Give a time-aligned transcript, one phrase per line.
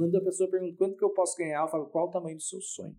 [0.00, 2.42] Quando a pessoa pergunta quanto que eu posso ganhar, eu falo qual o tamanho do
[2.42, 2.96] seu sonho.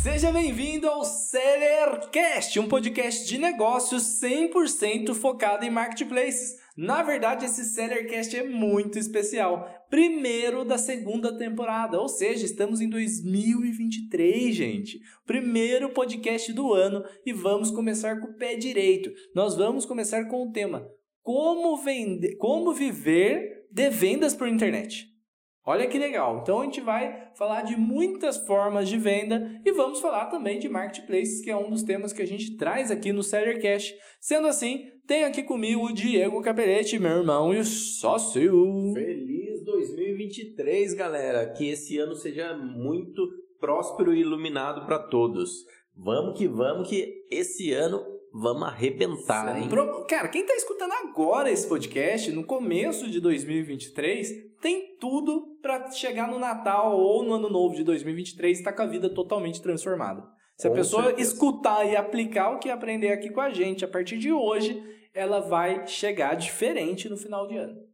[0.00, 6.61] Seja bem-vindo ao Sellercast, um podcast de negócios 100% focado em marketplaces.
[6.76, 9.68] Na verdade, esse Sellercast é muito especial.
[9.90, 15.00] Primeiro da segunda temporada, ou seja, estamos em 2023, gente.
[15.26, 19.12] Primeiro podcast do ano e vamos começar com o pé direito.
[19.34, 20.88] Nós vamos começar com o tema:
[21.22, 25.11] como vender, como viver de vendas por internet.
[25.64, 26.40] Olha que legal.
[26.42, 30.68] Então a gente vai falar de muitas formas de venda e vamos falar também de
[30.68, 33.94] marketplaces, que é um dos temas que a gente traz aqui no Sellercast.
[34.20, 38.92] Sendo assim, tenho aqui comigo o Diego Capelete, meu irmão e sócio.
[38.92, 41.52] Feliz 2023, galera.
[41.52, 43.22] Que esse ano seja muito
[43.60, 45.64] próspero e iluminado para todos.
[45.96, 48.02] Vamos que vamos que esse ano
[48.32, 49.68] vamos arrebentar, hein?
[50.08, 56.30] Cara, quem tá escutando agora esse podcast, no começo de 2023, tem tudo para chegar
[56.30, 59.60] no Natal ou no Ano Novo de 2023 e estar tá com a vida totalmente
[59.60, 60.22] transformada.
[60.56, 61.28] Se com a pessoa certeza.
[61.28, 64.80] escutar e aplicar o que aprender aqui com a gente a partir de hoje,
[65.12, 67.92] ela vai chegar diferente no final de ano.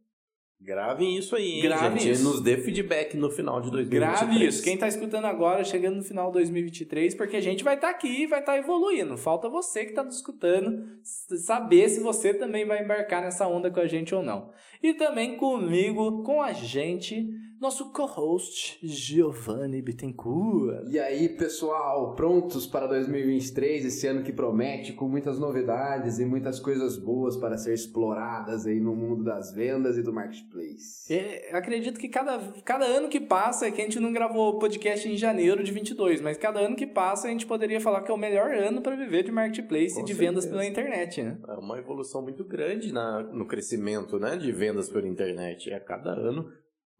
[0.61, 2.11] Gravem isso aí, hein, Grave gente.
[2.11, 2.23] Isso.
[2.23, 4.19] Nos dê feedback no final de 2023.
[4.19, 4.61] Grave isso.
[4.61, 7.93] Quem está escutando agora, chegando no final de 2023, porque a gente vai estar tá
[7.93, 9.17] aqui e vai estar tá evoluindo.
[9.17, 13.79] Falta você que está nos escutando saber se você também vai embarcar nessa onda com
[13.79, 14.51] a gente ou não.
[14.81, 17.27] E também comigo, com a gente,
[17.59, 20.87] nosso co-host Giovanni Bittencourt.
[20.89, 26.57] E aí, pessoal, prontos para 2023, esse ano que promete, com muitas novidades e muitas
[26.57, 31.13] coisas boas para ser exploradas aí no mundo das vendas e do marketplace.
[31.13, 35.09] É, acredito que cada, cada ano que passa, é que a gente não gravou podcast
[35.09, 38.13] em janeiro de 22, mas cada ano que passa a gente poderia falar que é
[38.13, 40.31] o melhor ano para viver de marketplace com e de certeza.
[40.31, 41.37] vendas pela internet, né?
[41.45, 45.71] É uma evolução muito grande na, no crescimento né, de vendas pela internet.
[45.71, 46.49] É a cada ano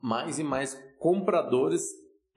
[0.01, 1.83] mais e mais compradores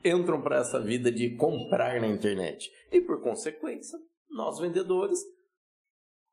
[0.05, 2.70] entram para essa vida de comprar na internet.
[2.90, 3.98] E por consequência,
[4.30, 5.20] nós vendedores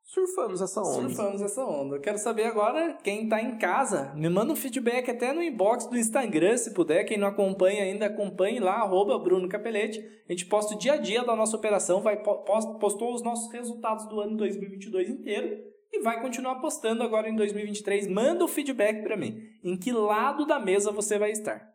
[0.02, 1.08] surfamos essa onda.
[1.08, 1.96] Surfamos essa onda.
[1.96, 4.12] Eu quero saber agora quem está em casa.
[4.16, 7.04] Me manda um feedback até no inbox do Instagram, se puder.
[7.04, 10.00] Quem não acompanha ainda, acompanhe lá, arroba Bruno Capelete.
[10.28, 12.20] A gente posta o dia a dia da nossa operação, vai
[12.80, 18.06] postou os nossos resultados do ano 2022 inteiro e vai continuar postando agora em 2023.
[18.06, 19.42] Manda o feedback para mim.
[19.62, 21.68] Em que lado da mesa você vai estar?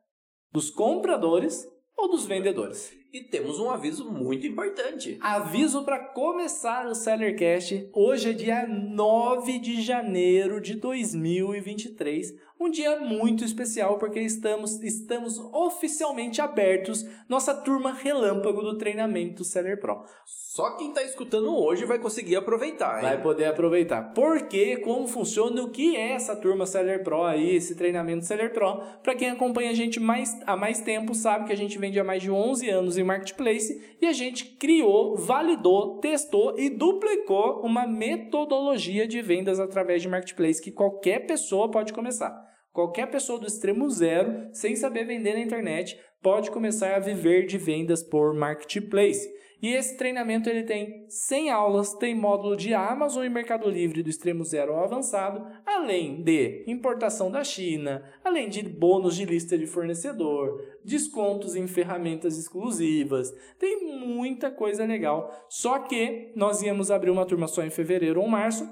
[0.51, 1.67] Dos compradores
[1.97, 2.93] ou dos vendedores?
[3.11, 5.17] E temos um aviso muito importante.
[5.21, 7.89] Aviso para começar o Sellercast.
[7.93, 15.37] Hoje é dia 9 de janeiro de 2023 um dia muito especial porque estamos, estamos
[15.53, 20.03] oficialmente abertos nossa turma relâmpago do treinamento Seller Pro.
[20.25, 23.09] Só quem está escutando hoje vai conseguir aproveitar, hein?
[23.09, 24.13] Vai poder aproveitar.
[24.13, 28.81] Porque como funciona, o que é essa turma Seller Pro aí, esse treinamento Seller Pro?
[29.03, 32.03] Para quem acompanha a gente mais, há mais tempo, sabe que a gente vende há
[32.03, 37.85] mais de 11 anos em Marketplace e a gente criou, validou, testou e duplicou uma
[37.85, 42.54] metodologia de vendas através de Marketplace que qualquer pessoa pode começar.
[42.75, 47.57] Qualquer pessoa do extremo zero, sem saber vender na internet, pode começar a viver de
[47.57, 49.33] vendas por marketplace.
[49.61, 54.09] E esse treinamento ele tem 100 aulas, tem módulo de Amazon e Mercado Livre do
[54.09, 59.65] extremo zero ao avançado, além de importação da China, além de bônus de lista de
[59.65, 63.33] fornecedor, descontos em ferramentas exclusivas.
[63.57, 65.31] Tem muita coisa legal.
[65.47, 68.67] Só que nós íamos abrir uma turma só em fevereiro ou março.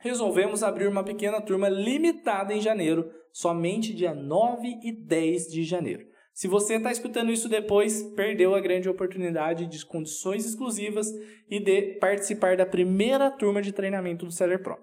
[0.00, 6.06] Resolvemos abrir uma pequena turma limitada em janeiro somente dia 9 e 10 de janeiro.
[6.32, 11.06] Se você está escutando isso depois, perdeu a grande oportunidade de condições exclusivas
[11.46, 14.78] e de participar da primeira turma de treinamento do Seller Pro.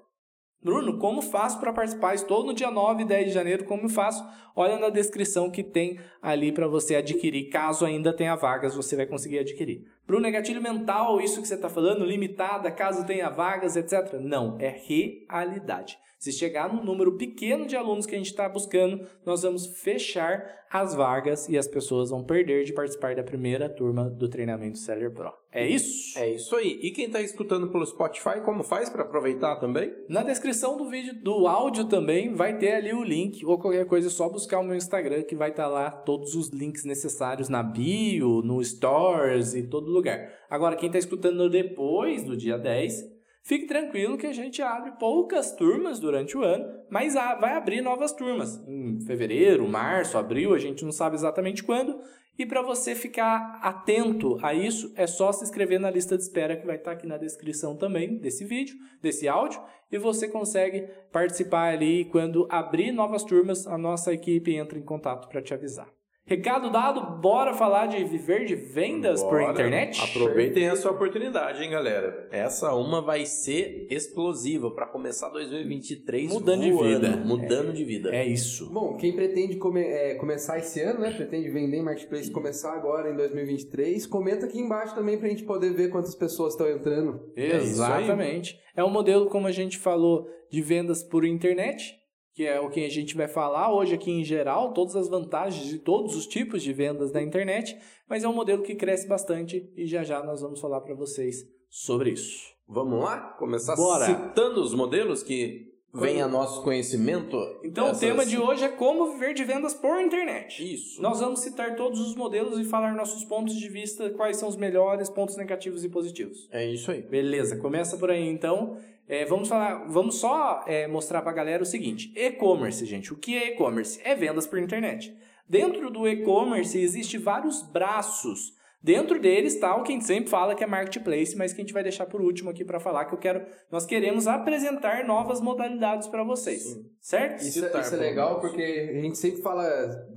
[0.61, 2.13] Bruno, como faço para participar?
[2.13, 4.23] Estou no dia 9 e 10 de janeiro, como faço?
[4.55, 7.49] Olha na descrição que tem ali para você adquirir.
[7.49, 9.83] Caso ainda tenha vagas, você vai conseguir adquirir.
[10.05, 12.05] Bruno, é gatilho mental isso que você está falando?
[12.05, 14.13] Limitada, caso tenha vagas, etc.
[14.21, 15.97] Não, é realidade.
[16.23, 20.63] Se chegar num número pequeno de alunos que a gente está buscando, nós vamos fechar
[20.71, 25.11] as vagas e as pessoas vão perder de participar da primeira turma do treinamento Seller
[25.11, 25.33] Pro.
[25.51, 26.17] É isso?
[26.17, 26.79] É isso aí.
[26.81, 29.93] E quem está escutando pelo Spotify, como faz para aproveitar também?
[30.07, 34.07] Na descrição do vídeo, do áudio também, vai ter ali o link ou qualquer coisa,
[34.07, 37.49] é só buscar o meu Instagram que vai estar tá lá todos os links necessários
[37.49, 40.31] na bio, no Stores e todo lugar.
[40.49, 43.12] Agora, quem está escutando depois do dia 10,
[43.45, 48.13] Fique tranquilo que a gente abre poucas turmas durante o ano, mas vai abrir novas
[48.13, 51.99] turmas em fevereiro, março, abril, a gente não sabe exatamente quando.
[52.39, 56.55] E para você ficar atento a isso, é só se inscrever na lista de espera
[56.55, 59.61] que vai estar aqui na descrição também desse vídeo, desse áudio,
[59.91, 65.27] e você consegue participar ali quando abrir novas turmas, a nossa equipe entra em contato
[65.27, 65.87] para te avisar.
[66.25, 69.45] Recado dado, bora falar de viver de vendas bora.
[69.45, 69.99] por internet?
[70.01, 72.29] Aproveitem essa oportunidade, hein, galera.
[72.31, 77.17] Essa uma vai ser explosiva para começar 2023 mudando voando, de vida.
[77.25, 78.15] Mudando é, de vida.
[78.15, 78.71] É isso.
[78.71, 81.11] Bom, quem pretende come, é, começar esse ano, né?
[81.11, 85.73] Pretende vender em marketplace começar agora em 2023, comenta aqui embaixo também pra gente poder
[85.73, 87.19] ver quantas pessoas estão entrando.
[87.35, 88.57] Exatamente.
[88.73, 92.01] É, é um modelo, como a gente falou, de vendas por internet
[92.33, 95.67] que é o que a gente vai falar hoje aqui em geral, todas as vantagens
[95.67, 97.77] de todos os tipos de vendas da internet,
[98.09, 101.45] mas é um modelo que cresce bastante e já já nós vamos falar para vocês
[101.69, 102.51] sobre isso.
[102.67, 103.19] Vamos lá?
[103.37, 104.05] Começar Bora.
[104.05, 107.37] citando os modelos que vem a nosso conhecimento.
[107.63, 110.73] Então o tema de hoje é como viver de vendas por internet.
[110.73, 110.99] Isso.
[111.01, 114.55] Nós vamos citar todos os modelos e falar nossos pontos de vista, quais são os
[114.55, 116.47] melhores, pontos negativos e positivos.
[116.51, 117.01] É isso aí.
[117.03, 118.77] Beleza, começa por aí então.
[119.07, 123.11] É, vamos falar, vamos só é, mostrar para a galera o seguinte: e-commerce, gente.
[123.11, 123.99] O que é e-commerce?
[124.03, 125.15] É vendas por internet.
[125.47, 128.53] Dentro do e-commerce existe vários braços
[128.83, 131.63] Dentro deles está o que a gente sempre fala que é marketplace, mas que a
[131.63, 135.39] gente vai deixar por último aqui para falar que eu quero, nós queremos apresentar novas
[135.39, 136.85] modalidades para vocês, Sim.
[136.99, 137.41] certo?
[137.43, 139.65] Isso, é, isso é legal porque a gente sempre fala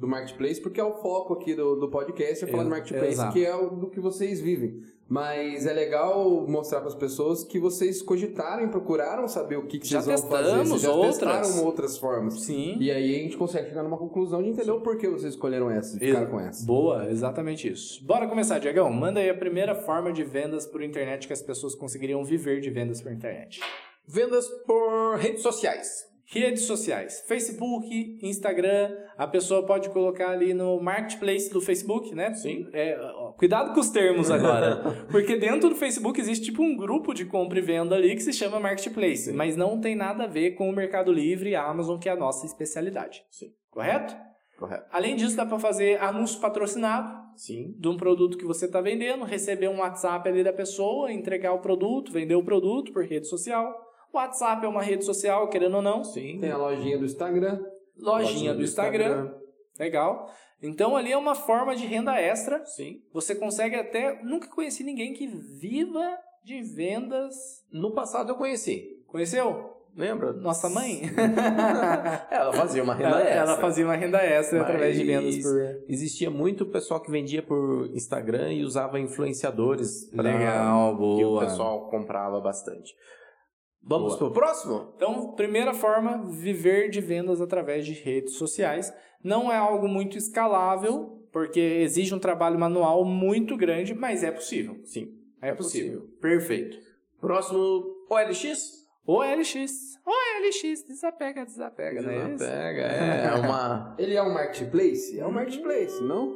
[0.00, 3.32] do marketplace porque é o foco aqui do, do podcast, é falar do marketplace Exato.
[3.32, 4.80] que é o do que vocês vivem.
[5.08, 9.86] Mas é legal mostrar para as pessoas que vocês cogitaram, procuraram saber o que, que
[9.86, 10.64] já vocês vão fazer.
[10.64, 11.18] Vocês já outras.
[11.18, 12.40] testaram outras formas.
[12.40, 12.76] Sim.
[12.80, 14.78] E aí a gente consegue chegar numa conclusão de entender Sim.
[14.78, 16.66] o porquê vocês escolheram essa e ficaram com essa.
[16.66, 18.04] Boa, exatamente isso.
[18.04, 18.90] Bora começar, Diegão.
[18.92, 22.70] Manda aí a primeira forma de vendas por internet que as pessoas conseguiriam viver de
[22.70, 23.60] vendas por internet.
[24.08, 26.06] Vendas por redes sociais.
[26.28, 32.34] Redes sociais, Facebook, Instagram, a pessoa pode colocar ali no marketplace do Facebook, né?
[32.34, 32.68] Sim.
[32.72, 37.14] É, ó, cuidado com os termos agora, porque dentro do Facebook existe tipo um grupo
[37.14, 39.32] de compra e venda ali que se chama marketplace, Sim.
[39.32, 42.12] mas não tem nada a ver com o Mercado Livre e a Amazon, que é
[42.12, 43.24] a nossa especialidade.
[43.30, 43.52] Sim.
[43.70, 44.16] Correto?
[44.58, 44.86] Correto.
[44.90, 47.74] Além disso, dá para fazer anúncio patrocinado Sim.
[47.78, 51.60] de um produto que você está vendendo, receber um WhatsApp ali da pessoa, entregar o
[51.60, 53.74] produto, vender o produto por rede social.
[54.12, 56.02] O WhatsApp é uma rede social, querendo ou não.
[56.02, 56.38] Sim.
[56.40, 57.60] Tem a lojinha do Instagram.
[57.98, 59.04] Lojinha, lojinha do, do Instagram.
[59.04, 59.34] Instagram.
[59.78, 60.30] Legal.
[60.62, 62.64] Então ali é uma forma de renda extra.
[62.64, 63.02] Sim.
[63.12, 64.22] Você consegue até.
[64.22, 67.64] Nunca conheci ninguém que viva de vendas.
[67.70, 69.02] No passado eu conheci.
[69.06, 69.76] Conheceu?
[69.96, 70.34] Lembra?
[70.34, 71.00] Nossa mãe?
[72.30, 73.36] ela fazia uma renda ela, extra.
[73.36, 75.84] Ela fazia uma renda extra Mas através de vendas por.
[75.88, 80.12] Existia muito pessoal que vendia por Instagram e usava influenciadores.
[80.12, 81.18] Legal, boa.
[81.18, 82.94] Que o pessoal comprava bastante.
[83.88, 84.92] Vamos para o próximo?
[84.96, 88.92] Então, primeira forma, viver de vendas através de redes sociais.
[89.22, 94.80] Não é algo muito escalável, porque exige um trabalho manual muito grande, mas é possível.
[94.84, 95.14] Sim.
[95.40, 96.00] É, é possível.
[96.00, 96.18] possível.
[96.20, 96.78] Perfeito.
[97.20, 98.84] Próximo, OLX?
[99.06, 100.00] OLX.
[100.04, 102.28] OLX, desapega, desapega, né?
[102.32, 103.94] Desapega, é, é uma...
[103.98, 105.16] Ele é um marketplace?
[105.18, 106.34] É um marketplace, não?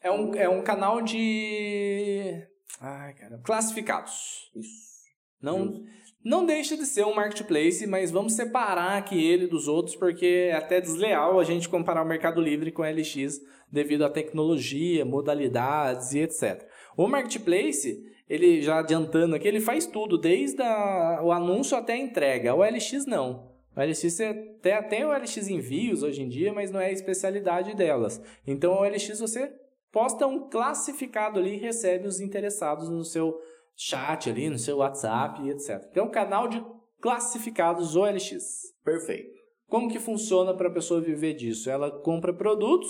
[0.00, 2.46] É um, é um canal de...
[2.80, 4.50] Ai, cara, classificados.
[4.56, 5.02] Isso.
[5.40, 5.66] Não...
[5.66, 6.01] Justo.
[6.24, 10.52] Não deixa de ser um marketplace, mas vamos separar aqui ele dos outros, porque é
[10.52, 13.40] até desleal a gente comparar o Mercado Livre com o LX
[13.70, 16.64] devido à tecnologia, modalidades e etc.
[16.96, 21.98] O marketplace, ele já adiantando aqui, ele faz tudo, desde a, o anúncio até a
[21.98, 22.54] entrega.
[22.54, 23.50] O LX não.
[23.74, 27.74] O LX até, tem o LX envios hoje em dia, mas não é a especialidade
[27.74, 28.22] delas.
[28.46, 29.52] Então o LX você
[29.90, 33.38] posta um classificado ali e recebe os interessados no seu
[33.76, 35.86] chat ali, no seu WhatsApp e etc.
[35.90, 36.64] Então, canal de
[37.00, 38.72] classificados OLX.
[38.84, 39.40] Perfeito.
[39.68, 41.70] Como que funciona para a pessoa viver disso?
[41.70, 42.88] Ela compra produtos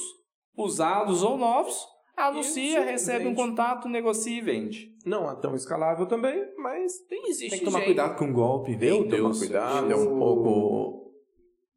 [0.56, 1.86] usados ou novos,
[2.16, 3.30] anuncia, Isso, recebe vende.
[3.30, 4.88] um contato, negocia e vende.
[5.06, 8.76] Não é tão escalável também, mas tem, existe Tem que tomar cuidado com o golpe,
[8.76, 9.38] meu Deus.
[9.38, 11.01] cuidado, é um pouco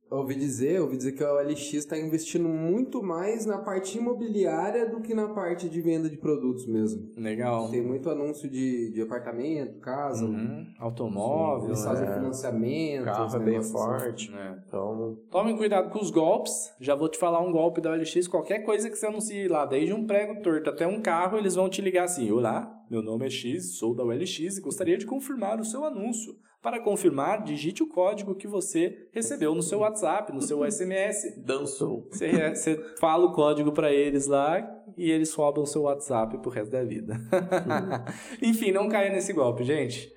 [0.10, 5.02] ouvi dizer, ouvi dizer que a OLX está investindo muito mais na parte imobiliária do
[5.02, 7.10] que na parte de venda de produtos mesmo.
[7.18, 7.70] Legal.
[7.70, 10.66] Tem muito anúncio de, de apartamento, casa, uhum.
[10.80, 12.14] automóvel, eles fazem é.
[12.14, 13.72] financiamento, carro é bem assim.
[13.72, 14.62] forte, né?
[14.68, 16.74] Então, tomem cuidado com os golpes.
[16.80, 19.94] Já vou te falar um golpe da OLX, qualquer coisa que você anuncie lá, desde
[19.94, 23.30] um prego torto até um carro, eles vão te ligar assim: "Olá, meu nome é
[23.30, 26.36] X, sou da OLX e gostaria de confirmar o seu anúncio.
[26.62, 31.36] Para confirmar, digite o código que você recebeu no seu WhatsApp, no seu SMS.
[31.46, 32.08] Dançou.
[32.12, 36.50] Você, você fala o código para eles lá e eles roubam o seu WhatsApp pro
[36.50, 37.18] resto da vida.
[38.42, 40.12] Enfim, não caia nesse golpe, gente.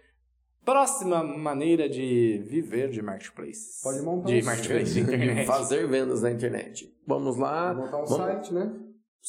[0.64, 3.82] Próxima maneira de viver de marketplace.
[3.82, 5.46] Pode montar de um marketplace de internet.
[5.46, 6.94] Fazer vendas na internet.
[7.06, 7.74] Vamos lá.
[7.74, 8.74] Montar um Vamos- site, né?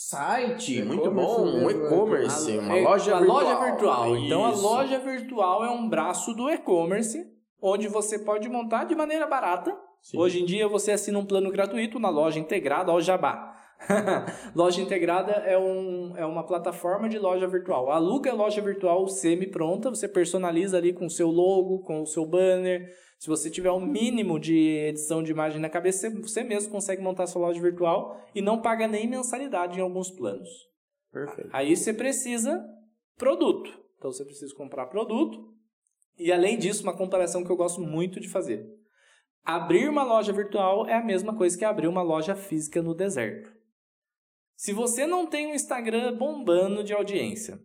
[0.01, 1.45] Site, muito bom.
[1.45, 1.73] Um né?
[1.73, 3.43] e-commerce, uma é, loja a virtual.
[3.43, 4.17] loja virtual.
[4.17, 7.29] Então a loja virtual é um braço do e-commerce,
[7.61, 9.77] onde você pode montar de maneira barata.
[10.01, 10.17] Sim.
[10.17, 13.48] Hoje em dia você assina um plano gratuito na loja integrada, ao Jabá.
[14.55, 17.91] loja integrada é, um, é uma plataforma de loja virtual.
[17.91, 22.25] Aluga a loja virtual semi-pronta, você personaliza ali com o seu logo, com o seu
[22.25, 22.89] banner.
[23.17, 24.57] Se você tiver um mínimo de
[24.87, 28.61] edição de imagem na cabeça, você- você mesmo consegue montar sua loja virtual e não
[28.61, 30.49] paga nem mensalidade em alguns planos.
[31.11, 31.49] Perfeito.
[31.51, 32.63] Aí você precisa
[33.17, 33.69] produto.
[33.97, 35.37] Então você precisa comprar produto.
[36.17, 38.65] E além disso, uma comparação que eu gosto muito de fazer.
[39.43, 43.58] Abrir uma loja virtual é a mesma coisa que abrir uma loja física no deserto.
[44.59, 47.63] Se você não tem um Instagram bombando de audiência,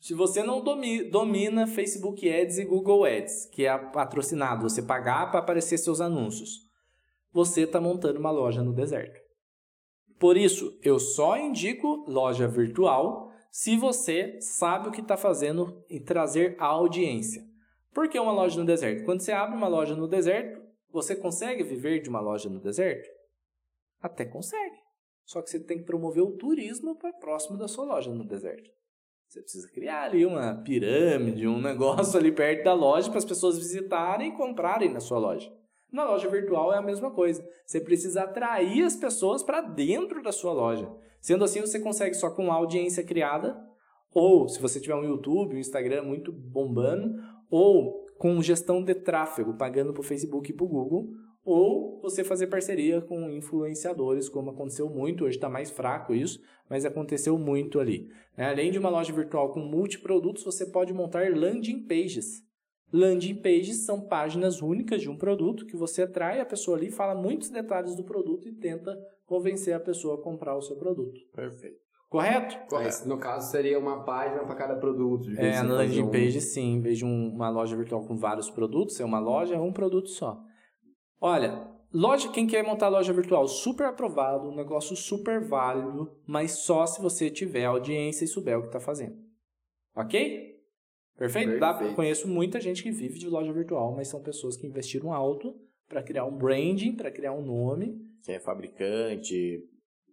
[0.00, 5.30] se você não domi- domina Facebook Ads e Google Ads, que é patrocinado, você pagar
[5.30, 6.60] para aparecer seus anúncios,
[7.30, 9.20] você está montando uma loja no deserto.
[10.18, 16.00] Por isso, eu só indico loja virtual se você sabe o que está fazendo e
[16.00, 17.44] trazer a audiência.
[17.92, 19.04] Por que uma loja no deserto?
[19.04, 23.06] Quando você abre uma loja no deserto, você consegue viver de uma loja no deserto?
[24.00, 24.71] Até consegue.
[25.32, 28.70] Só que você tem que promover o turismo para próximo da sua loja no deserto.
[29.26, 33.56] Você precisa criar ali uma pirâmide, um negócio ali perto da loja para as pessoas
[33.56, 35.50] visitarem e comprarem na sua loja.
[35.90, 37.42] Na loja virtual é a mesma coisa.
[37.64, 40.86] Você precisa atrair as pessoas para dentro da sua loja.
[41.18, 43.58] Sendo assim, você consegue só com a audiência criada,
[44.12, 47.14] ou se você tiver um YouTube, um Instagram muito bombando,
[47.50, 51.08] ou com gestão de tráfego, pagando para o Facebook e para o Google,
[51.44, 56.84] ou você fazer parceria com influenciadores, como aconteceu muito, hoje está mais fraco isso, mas
[56.84, 58.08] aconteceu muito ali.
[58.36, 58.48] né?
[58.50, 62.42] Além de uma loja virtual com multiprodutos, você pode montar landing pages.
[62.92, 67.14] Landing pages são páginas únicas de um produto que você atrai a pessoa ali, fala
[67.14, 68.96] muitos detalhes do produto e tenta
[69.26, 71.18] convencer a pessoa a comprar o seu produto.
[71.34, 71.80] Perfeito.
[72.10, 72.58] Correto?
[72.70, 75.22] Mas, no caso, seria uma página para cada produto.
[75.30, 76.74] de vez É, na landing um- page, sim.
[76.74, 79.72] Em vez de um- uma loja virtual com vários produtos, é uma loja, é um
[79.72, 80.38] produto só.
[81.24, 86.84] Olha, loja, quem quer montar loja virtual, super aprovado, um negócio super válido, mas só
[86.84, 89.16] se você tiver audiência e souber o que está fazendo.
[89.94, 90.60] Ok?
[91.16, 91.60] Perfeito?
[91.60, 91.94] Dá- Perfeito.
[91.94, 95.54] conheço muita gente que vive de loja virtual, mas são pessoas que investiram alto
[95.88, 98.04] para criar um branding, para criar um nome.
[98.24, 99.62] Quem é fabricante,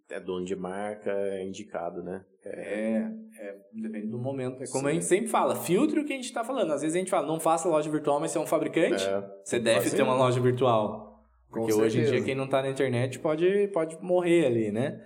[0.08, 2.24] é dono de marca, é indicado, né?
[2.44, 3.06] É,
[3.38, 4.62] é, depende do momento.
[4.62, 4.94] É como a Sim.
[4.94, 6.72] gente sempre fala, filtre o que a gente está falando.
[6.72, 9.04] Às vezes a gente fala, não faça loja virtual, mas você é um fabricante.
[9.04, 11.08] É, Você deve ter uma loja virtual.
[11.50, 12.12] Porque hoje em certeza.
[12.12, 15.00] dia quem não tá na internet pode, pode morrer ali, né?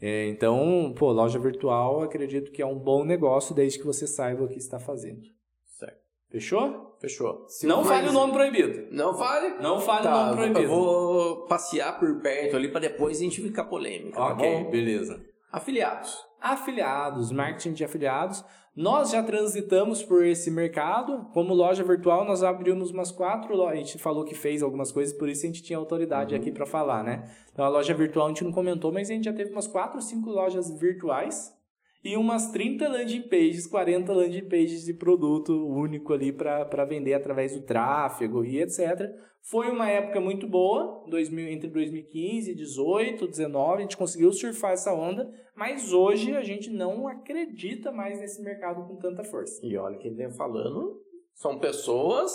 [0.00, 4.44] É, então, pô, loja virtual acredito que é um bom negócio desde que você saiba
[4.44, 5.22] o que está fazendo.
[5.76, 5.98] Certo.
[6.30, 6.96] Fechou?
[7.00, 7.44] Fechou.
[7.48, 8.86] Se não mais- fale o nome proibido.
[8.92, 9.60] Não fale?
[9.60, 10.60] Não fale o Tá, nome proibido.
[10.62, 14.70] eu vou passear por perto ali para depois a gente ficar polêmica, tá Ok, bom?
[14.70, 15.20] beleza.
[15.50, 16.16] Afiliados.
[16.40, 18.44] Afiliados, marketing de afiliados.
[18.74, 21.26] Nós já transitamos por esse mercado.
[21.34, 23.72] Como loja virtual, nós abrimos umas quatro lojas.
[23.72, 26.64] A gente falou que fez algumas coisas, por isso a gente tinha autoridade aqui para
[26.64, 27.28] falar, né?
[27.52, 30.00] Então, a loja virtual a gente não comentou, mas a gente já teve umas quatro,
[30.00, 31.52] cinco lojas virtuais
[32.04, 37.54] e umas 30 landing pages, 40 landing pages de produto único ali para vender através
[37.54, 39.10] do tráfego e etc.
[39.42, 44.92] Foi uma época muito boa, 2000, entre 2015, 18, 19, a gente conseguiu surfar essa
[44.92, 49.58] onda, mas hoje a gente não acredita mais nesse mercado com tanta força.
[49.64, 51.00] E olha quem vem falando,
[51.34, 52.30] são pessoas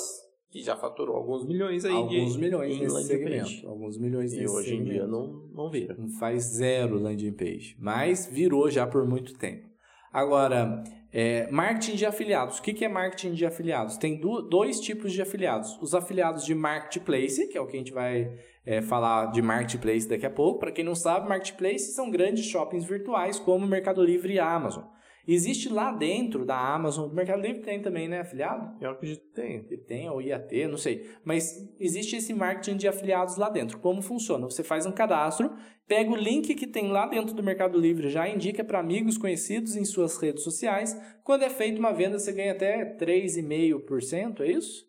[0.49, 3.37] que já faturou alguns milhões aí Alguns de, milhões em nesse landing segmento.
[3.45, 3.65] page.
[3.65, 4.91] Alguns milhões E nesse hoje em segmento.
[4.93, 5.95] dia não, não vira.
[5.97, 9.67] Não faz zero landing page, mas virou já por muito tempo.
[10.11, 10.83] Agora,
[11.13, 12.57] é, marketing de afiliados.
[12.57, 13.97] O que, é marketing de afiliados?
[13.97, 15.77] Tem do- dois tipos de afiliados.
[15.81, 18.33] Os afiliados de marketplace, que é o que a gente vai
[18.65, 20.59] é, falar de marketplace daqui a pouco.
[20.59, 24.49] Para quem não sabe, marketplace são grandes shoppings virtuais como o Mercado Livre e a
[24.49, 24.83] Amazon.
[25.25, 28.75] Existe lá dentro da Amazon, o Mercado Livre tem também, né, afiliado?
[28.81, 29.63] Eu acredito que tem.
[29.63, 31.09] que tem, ou ia ter, não sei.
[31.23, 31.45] Mas
[31.79, 33.79] existe esse marketing de afiliados lá dentro.
[33.79, 34.43] Como funciona?
[34.49, 35.49] Você faz um cadastro,
[35.87, 39.75] pega o link que tem lá dentro do Mercado Livre, já indica para amigos conhecidos
[39.75, 40.97] em suas redes sociais.
[41.23, 44.85] Quando é feita uma venda, você ganha até 3,5%, é isso?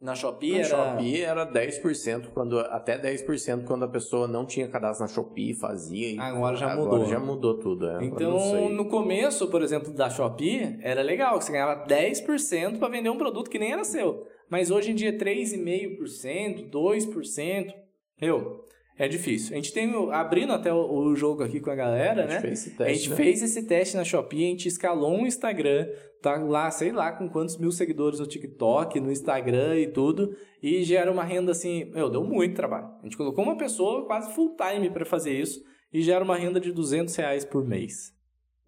[0.00, 0.66] Na Shopee Na era...
[0.66, 6.10] Shopee era 10%, quando, até 10% quando a pessoa não tinha cadastro na Shopee, fazia.
[6.10, 7.06] e Agora já agora mudou.
[7.08, 7.88] já mudou tudo.
[7.88, 12.88] É, Então, no começo, por exemplo, da Shopee, era legal, que você ganhava 10% para
[12.88, 14.26] vender um produto que nem era seu.
[14.50, 17.72] Mas hoje em dia, 3,5%, 2%.
[18.20, 18.64] Meu,
[19.02, 19.52] É difícil.
[19.52, 22.40] A gente tem, abrindo até o, o jogo aqui com a galera, A gente né?
[22.40, 23.16] fez esse teste, a gente né?
[23.16, 25.88] fez esse teste na Shopee, a gente escalou um Instagram,
[26.22, 30.84] tá lá, sei lá, com quantos mil seguidores no TikTok, no Instagram e tudo, e
[30.84, 32.90] gera uma renda assim, meu, deu muito trabalho.
[33.00, 35.60] A gente colocou uma pessoa quase full time para fazer isso,
[35.92, 38.12] e gera uma renda de 200 reais por mês.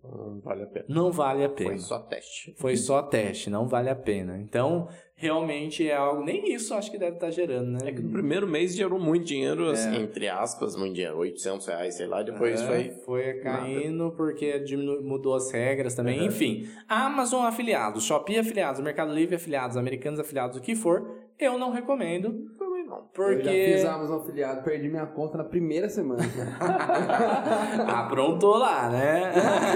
[0.04, 0.84] Não vale a pena.
[0.88, 1.70] Não vale a pena.
[1.70, 2.54] Foi só teste.
[2.58, 4.38] Foi só teste, não vale a pena.
[4.38, 7.78] Então, realmente é algo, nem isso acho que deve estar gerando, né?
[7.87, 11.94] É que no primeiro mês gerou muito dinheiro, assim, entre aspas, muito dinheiro, 800 reais,
[11.94, 12.90] sei lá, depois É, foi...
[13.04, 16.25] foi caindo porque diminu- mudou as regras também.
[16.26, 21.08] Enfim, Amazon afiliados, Shopee afiliados, Mercado Livre afiliados, Americanos afiliados, o que for,
[21.38, 22.50] eu não recomendo.
[22.87, 23.09] Não.
[23.14, 23.41] Porque.
[23.41, 26.23] Eu já fiz Amazon afiliado, perdi minha conta na primeira semana.
[27.88, 29.33] Aprontou lá, né?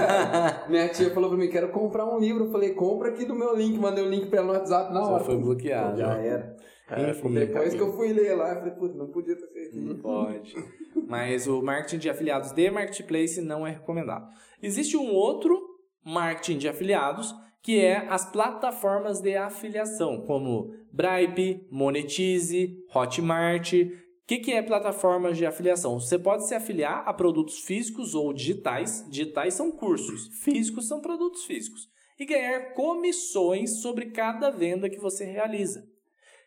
[0.69, 2.45] minha tia falou pra mim, quero comprar um livro.
[2.45, 3.77] Eu falei, compra aqui do meu link.
[3.77, 5.23] Mandei o link pra ela no WhatsApp na hora.
[5.23, 5.97] foi bloqueado.
[5.97, 6.55] Já era.
[6.91, 9.77] É, Enfim, Depois que eu fui ler lá, eu falei, putz, não podia ter feito
[9.77, 10.01] Não isso.
[10.01, 10.55] pode.
[11.07, 14.27] Mas o marketing de afiliados de marketplace não é recomendado.
[14.61, 15.55] Existe um outro
[16.03, 23.73] marketing de afiliados que é as plataformas de afiliação, como Bripe, Monetize, Hotmart.
[23.73, 25.99] O que, que é plataformas de afiliação?
[25.99, 29.05] Você pode se afiliar a produtos físicos ou digitais.
[29.09, 31.89] Digitais são cursos, físicos são produtos físicos.
[32.17, 35.83] E ganhar comissões sobre cada venda que você realiza.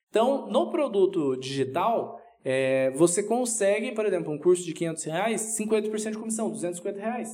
[0.09, 6.11] Então, no produto digital, é, você consegue, por exemplo, um curso de 500 reais, 50%
[6.12, 7.31] de comissão, 250 reais.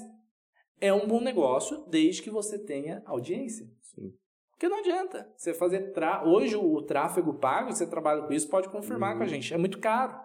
[0.80, 3.66] É um bom negócio desde que você tenha audiência.
[3.80, 4.12] Sim.
[4.52, 5.92] Porque não adianta você fazer...
[5.92, 6.24] Tra...
[6.24, 9.52] Hoje o tráfego pago, você trabalha com isso, pode confirmar com a gente.
[9.52, 10.16] É muito caro.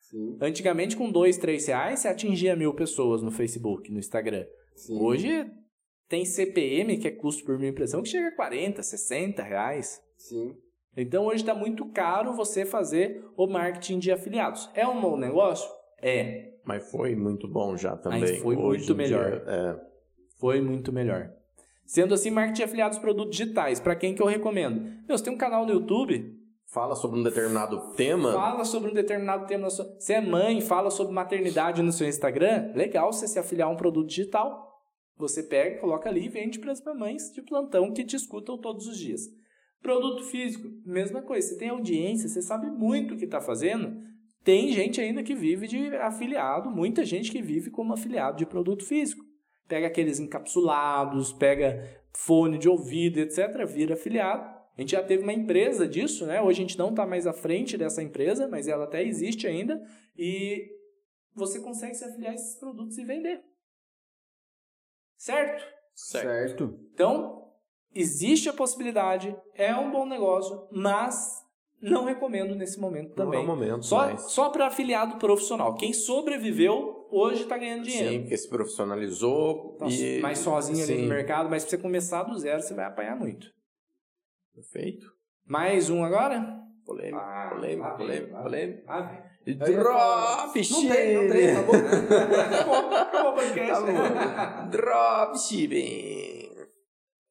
[0.00, 4.46] Sim, Antigamente, com dois, três reais, você atingia mil pessoas no Facebook, no Instagram.
[4.74, 5.00] sim.
[5.00, 5.50] Hoje
[6.08, 10.00] tem CPM, que é custo por mil impressão, que chega a 40, 60 reais.
[10.16, 10.54] Sim.
[10.96, 14.70] Então hoje está muito caro você fazer o marketing de afiliados.
[14.74, 15.68] É um bom negócio?
[16.00, 16.52] É.
[16.64, 18.20] Mas foi muito bom já também.
[18.20, 19.30] Mas foi Hoje muito melhor.
[19.30, 19.80] dia, é,
[20.36, 21.30] Foi muito melhor.
[21.86, 23.78] Sendo assim, marketing de afiliados produtos digitais.
[23.78, 24.80] Para quem que eu recomendo?
[25.06, 26.34] Meu, você tem um canal no YouTube,
[26.66, 29.64] fala sobre um determinado tema, fala sobre um determinado tema.
[29.64, 29.84] Na sua...
[29.98, 32.72] Você é mãe, fala sobre maternidade no seu Instagram.
[32.74, 34.72] Legal você se afiliar a um produto digital.
[35.16, 38.86] Você pega, coloca ali e vende para as mamães de plantão que te escutam todos
[38.86, 39.22] os dias.
[39.80, 41.46] Produto físico, mesma coisa.
[41.46, 43.94] Você tem audiência, você sabe muito o que está fazendo.
[44.42, 48.84] Tem gente ainda que vive de afiliado, muita gente que vive como afiliado de produto
[48.84, 49.22] físico.
[49.68, 54.54] Pega aqueles encapsulados, pega fone de ouvido, etc., vira afiliado.
[54.76, 56.40] A gente já teve uma empresa disso, né?
[56.42, 59.80] Hoje a gente não está mais à frente dessa empresa, mas ela até existe ainda.
[60.16, 60.68] E
[61.34, 63.40] você consegue se afiliar a esses produtos e vender.
[65.16, 65.64] Certo?
[65.94, 66.26] certo.
[66.26, 66.80] Certo.
[66.92, 67.52] Então,
[67.94, 71.42] existe a possibilidade, é um bom negócio, mas
[71.80, 73.40] não recomendo nesse momento Não também.
[73.40, 74.32] é o momento, Só, mas...
[74.32, 75.74] só para afiliado profissional.
[75.74, 78.10] Quem sobreviveu, hoje está ganhando dinheiro.
[78.10, 80.20] Sim, porque se profissionalizou Tá e...
[80.20, 81.02] mais sozinho ali Sim.
[81.02, 83.46] no mercado, mas para você começar do zero, você vai apanhar muito.
[84.54, 85.06] Perfeito.
[85.46, 86.62] Mais um agora?
[86.86, 88.82] Polêmico, Ah, polêmico, vem, polêmico, lá polêmico.
[88.86, 89.34] Ah, vem.
[89.56, 91.74] Drop Não tem, não tem, acabou.
[91.74, 93.84] acabou, acabou o podcast.
[93.84, 94.70] Tá bom.
[94.70, 96.50] Dropshipping.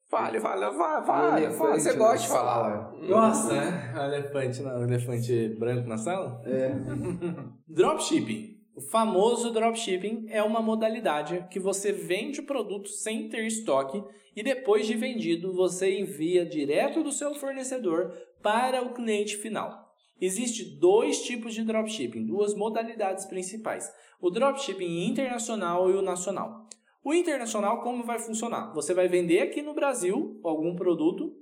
[0.08, 1.44] Fale, fale, fale, fale.
[1.44, 1.80] Elefante fale.
[1.80, 2.92] Você gosta de falar.
[3.02, 3.92] Nossa, né?
[4.06, 6.40] Elefante, não, o elefante branco na sala?
[6.46, 6.70] É.
[7.66, 8.53] Dropshipping.
[8.76, 14.02] O famoso dropshipping é uma modalidade que você vende o produto sem ter estoque
[14.34, 19.94] e depois de vendido você envia direto do seu fornecedor para o cliente final.
[20.20, 23.88] Existem dois tipos de dropshipping, duas modalidades principais:
[24.20, 26.66] o dropshipping internacional e o nacional.
[27.04, 28.72] O internacional, como vai funcionar?
[28.74, 31.32] Você vai vender aqui no Brasil algum produto,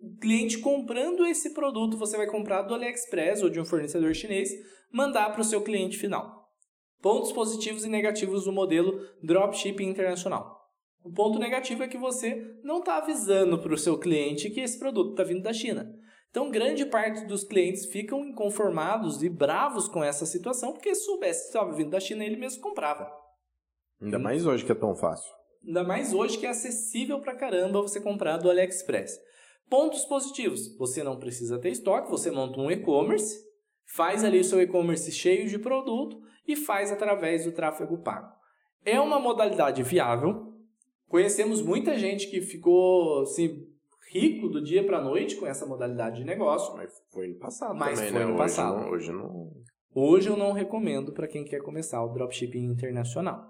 [0.00, 4.50] o cliente comprando esse produto, você vai comprar do AliExpress ou de um fornecedor chinês,
[4.92, 6.43] mandar para o seu cliente final.
[7.04, 10.58] Pontos positivos e negativos do modelo dropshipping internacional.
[11.04, 14.78] O ponto negativo é que você não está avisando para o seu cliente que esse
[14.78, 15.86] produto está vindo da China.
[16.30, 21.42] Então, grande parte dos clientes ficam inconformados e bravos com essa situação, porque se soubesse
[21.42, 23.12] que estava vindo da China, ele mesmo comprava.
[24.00, 25.30] Ainda mais hoje que é tão fácil.
[25.62, 29.20] Ainda mais hoje que é acessível pra caramba você comprar do AliExpress.
[29.68, 33.38] Pontos positivos: você não precisa ter estoque, você monta um e-commerce,
[33.94, 38.32] faz ali o seu e-commerce cheio de produto e faz através do tráfego pago.
[38.84, 40.52] É uma modalidade viável.
[41.08, 43.66] Conhecemos muita gente que ficou assim,
[44.12, 46.76] rico do dia para noite com essa modalidade de negócio.
[46.76, 48.26] Mas foi no passado Mas também, foi né?
[48.26, 48.80] no Hoje passado.
[48.80, 49.50] não- Hoje não...
[49.96, 53.44] Hoje eu não recomendo para quem quer começar o dropshipping internacional.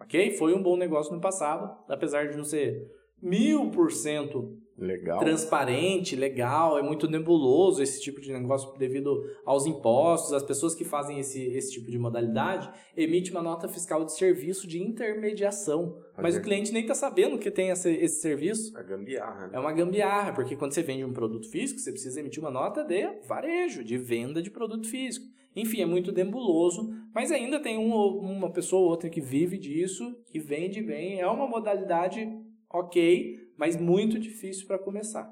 [0.00, 0.30] Ok?
[0.38, 2.86] Foi um bom negócio no passado, apesar de não ser
[3.22, 5.18] mil por cento Legal.
[5.18, 10.32] transparente, legal, é muito nebuloso esse tipo de negócio devido aos impostos.
[10.32, 14.66] As pessoas que fazem esse, esse tipo de modalidade emitem uma nota fiscal de serviço
[14.66, 15.98] de intermediação.
[16.16, 18.76] Mas o cliente nem está sabendo que tem esse, esse serviço.
[18.76, 19.48] A gambiarra.
[19.48, 19.52] Né?
[19.54, 22.82] É uma gambiarra, porque quando você vende um produto físico, você precisa emitir uma nota
[22.82, 25.26] de varejo, de venda de produto físico.
[25.54, 30.16] Enfim, é muito nebuloso, mas ainda tem um, uma pessoa ou outra que vive disso,
[30.26, 31.20] que vende bem.
[31.20, 32.26] É uma modalidade
[32.72, 35.28] ok, mas muito difícil para começar.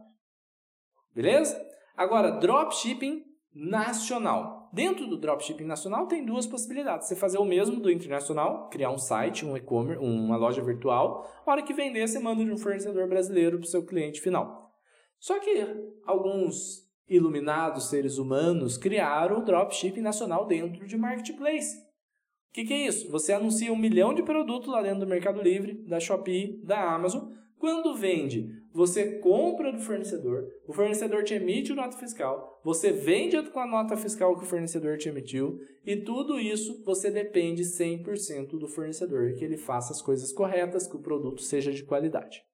[1.15, 1.61] Beleza?
[1.97, 3.25] Agora, dropshipping
[3.55, 4.71] nacional.
[4.73, 7.09] Dentro do dropshipping nacional tem duas possibilidades.
[7.09, 11.27] Você fazer o mesmo do internacional, criar um site, um e-commerce, uma loja virtual.
[11.45, 14.71] A hora que vender, você manda de um fornecedor brasileiro para o seu cliente final.
[15.19, 15.67] Só que
[16.05, 21.88] alguns iluminados seres humanos criaram o dropshipping nacional dentro de marketplace.
[22.49, 23.11] O que, que é isso?
[23.11, 27.31] Você anuncia um milhão de produtos lá dentro do Mercado Livre, da Shopee, da Amazon,
[27.59, 33.43] quando vende, você compra do fornecedor, o fornecedor te emite o nota fiscal, você vende
[33.51, 38.51] com a nota fiscal que o fornecedor te emitiu, e tudo isso você depende 100%
[38.59, 42.45] do fornecedor, que ele faça as coisas corretas, que o produto seja de qualidade.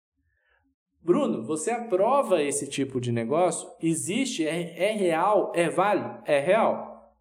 [1.02, 3.68] Bruno, você aprova esse tipo de negócio?
[3.82, 4.46] Existe?
[4.46, 5.52] É, é real?
[5.54, 6.22] É válido?
[6.24, 7.12] É real.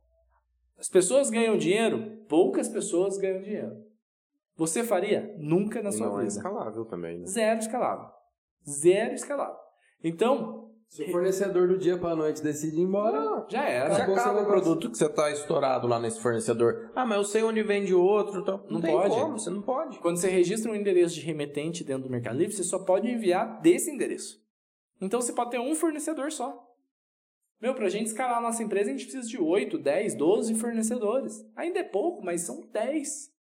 [0.78, 2.13] As pessoas ganham dinheiro?
[2.28, 3.76] Poucas pessoas ganham dinheiro.
[4.56, 5.36] Você faria?
[5.40, 6.18] Nunca na sua não vida.
[6.18, 7.26] Não é escalável também, né?
[7.26, 8.10] Zero escalável.
[8.68, 9.58] Zero escalável.
[10.04, 10.62] Então...
[10.88, 13.20] Se o fornecedor do dia para noite decide ir embora...
[13.20, 13.96] Não, já era.
[13.96, 16.92] Já acaba o produto que você está estourado lá nesse fornecedor.
[16.94, 18.42] Ah, mas eu sei onde vende outro.
[18.42, 18.58] Então...
[18.66, 19.10] Não, não tem pode.
[19.10, 19.98] como, você não pode.
[19.98, 23.60] Quando você registra um endereço de remetente dentro do Mercado Livre, você só pode enviar
[23.60, 24.40] desse endereço.
[25.02, 26.64] Então você pode ter um fornecedor só.
[27.64, 30.56] Meu, para a gente escalar a nossa empresa, a gente precisa de 8, 10, 12
[30.56, 31.50] fornecedores.
[31.56, 33.32] Ainda é pouco, mas são 10.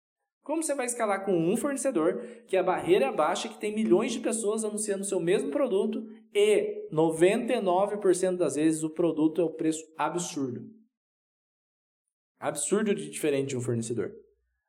[0.41, 4.13] Como você vai escalar com um fornecedor, que a barreira é baixa, que tem milhões
[4.13, 9.49] de pessoas anunciando o seu mesmo produto e 99% das vezes o produto é o
[9.49, 10.69] preço absurdo.
[12.39, 14.15] Absurdo de diferente de um fornecedor.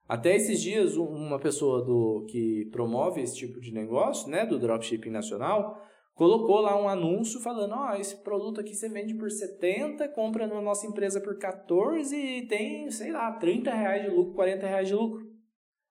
[0.08, 5.10] Até esses dias, uma pessoa do que promove esse tipo de negócio, né, do dropshipping
[5.10, 5.80] nacional,
[6.14, 10.60] colocou lá um anúncio falando: oh, esse produto aqui você vende por 70, compra na
[10.60, 14.94] nossa empresa por 14 e tem, sei lá, 30 reais de lucro, 40 reais de
[14.94, 15.26] lucro.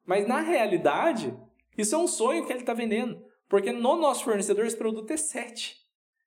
[0.05, 1.33] Mas na realidade,
[1.77, 3.21] isso é um sonho que ele está vendendo.
[3.49, 5.77] Porque no nosso fornecedor esse produto é 7.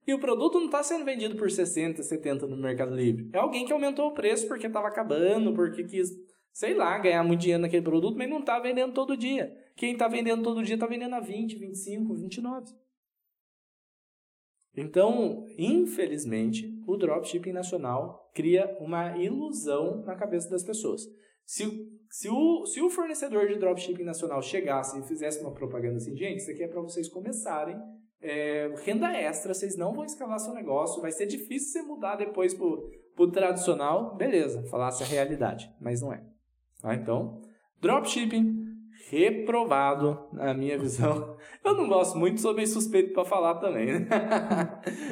[0.07, 3.29] E o produto não está sendo vendido por 60, 70 no Mercado Livre.
[3.33, 6.11] É alguém que aumentou o preço porque estava acabando, porque quis,
[6.53, 9.53] sei lá, ganhar muito dinheiro naquele produto, mas não está vendendo todo dia.
[9.75, 12.67] Quem está vendendo todo dia está vendendo a 20, 25, 29.
[14.77, 21.03] Então, infelizmente, o dropshipping nacional cria uma ilusão na cabeça das pessoas.
[21.45, 21.65] Se,
[22.11, 26.39] se, o, se o fornecedor de dropshipping nacional chegasse e fizesse uma propaganda assim, gente,
[26.39, 27.81] isso aqui é para vocês começarem,
[28.21, 32.53] é, renda extra, vocês não vão escalar seu negócio, vai ser difícil você mudar depois
[32.53, 36.23] pro, pro tradicional, beleza, falasse a realidade, mas não é.
[36.83, 36.95] Tá?
[36.95, 37.41] Então,
[37.81, 38.66] dropshipping
[39.09, 41.37] reprovado, na minha visão.
[41.65, 44.09] Eu não gosto muito, sou meio suspeito para falar também, né?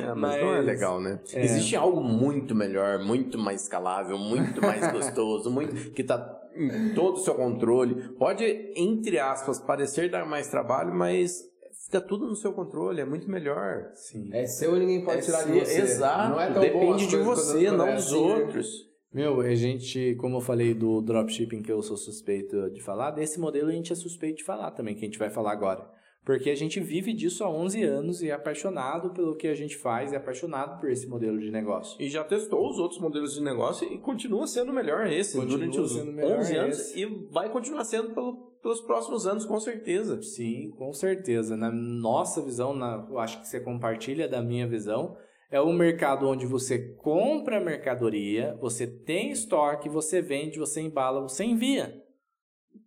[0.01, 1.21] É, mas, mas, não é legal, né?
[1.33, 1.45] É...
[1.45, 7.15] Existe algo muito melhor, muito mais escalável, muito mais gostoso, muito que está em todo
[7.15, 8.11] o seu controle.
[8.19, 11.43] Pode, entre aspas, parecer dar mais trabalho, mas
[11.85, 13.91] fica tudo no seu controle, é muito melhor.
[13.95, 14.31] Sim.
[14.33, 15.81] É seu e ninguém pode é tirar de você.
[15.81, 18.94] Exato, não é tão depende de você, não dos outros.
[19.15, 23.39] Meu, a gente, como eu falei do dropshipping que eu sou suspeito de falar, desse
[23.39, 25.89] modelo a gente é suspeito de falar também, que a gente vai falar agora.
[26.25, 29.77] Porque a gente vive disso há 11 anos e é apaixonado pelo que a gente
[29.77, 32.01] faz, é apaixonado por esse modelo de negócio.
[32.03, 35.79] E já testou os outros modelos de negócio e continua sendo melhor esse continua durante
[35.79, 37.01] os 11 anos esse.
[37.01, 40.21] e vai continuar sendo pelo, pelos próximos anos, com certeza.
[40.23, 41.57] Sim, com certeza.
[41.57, 45.17] Na nossa visão, na, eu acho que você compartilha da minha visão,
[45.55, 51.45] é um mercado onde você compra mercadoria, você tem estoque, você vende, você embala, você
[51.45, 52.05] envia.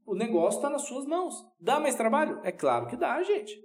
[0.05, 1.33] O negócio está nas suas mãos.
[1.61, 2.41] Dá mais trabalho?
[2.43, 3.57] É claro que dá, gente.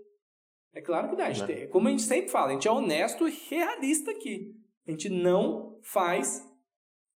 [0.72, 1.26] É claro que dá.
[1.26, 4.54] A gente tem, como a gente sempre fala, a gente é honesto e realista aqui.
[4.86, 6.48] A gente não faz,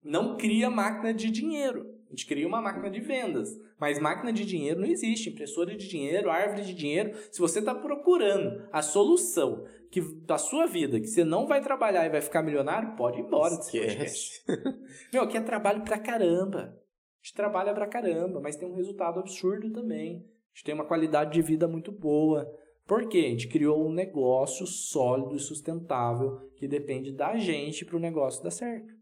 [0.02, 1.86] não cria máquina de dinheiro.
[2.08, 3.48] A gente cria uma máquina de vendas.
[3.78, 5.30] Mas máquina de dinheiro não existe.
[5.30, 7.16] Impressora de dinheiro, árvore de dinheiro.
[7.30, 12.06] Se você está procurando a solução que, da sua vida, que você não vai trabalhar
[12.06, 14.44] e vai ficar milionário, pode ir embora desse podcast.
[15.12, 16.74] Meu, aqui é trabalho pra caramba.
[17.20, 20.18] A gente trabalha pra caramba, mas tem um resultado absurdo também.
[20.18, 22.50] A gente tem uma qualidade de vida muito boa.
[22.86, 23.18] Por quê?
[23.18, 28.42] A gente criou um negócio sólido e sustentável que depende da gente para o negócio
[28.42, 28.95] dar certo.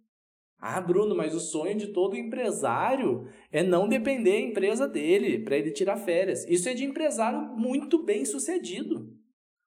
[0.59, 5.57] Ah, Bruno, mas o sonho de todo empresário é não depender da empresa dele para
[5.57, 6.47] ele tirar férias.
[6.49, 9.13] Isso é de empresário muito bem sucedido.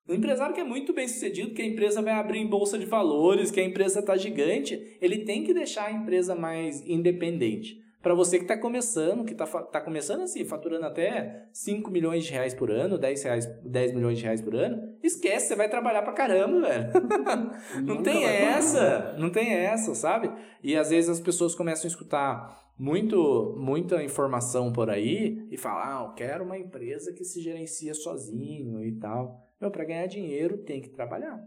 [0.10, 2.86] Um empresário que é muito bem sucedido, que a empresa vai abrir em bolsa de
[2.86, 7.78] valores, que a empresa está gigante, ele tem que deixar a empresa mais independente.
[8.08, 12.32] Para você que está começando, que está tá começando assim, faturando até 5 milhões de
[12.32, 16.02] reais por ano, 10, reais, 10 milhões de reais por ano, esquece, você vai trabalhar
[16.04, 16.90] para caramba, velho.
[17.84, 20.32] não tem essa, não tem essa, sabe?
[20.64, 25.84] E às vezes as pessoas começam a escutar muito, muita informação por aí e falam,
[25.84, 29.46] ah, eu quero uma empresa que se gerencia sozinho e tal.
[29.60, 31.46] Meu, para ganhar dinheiro tem que trabalhar.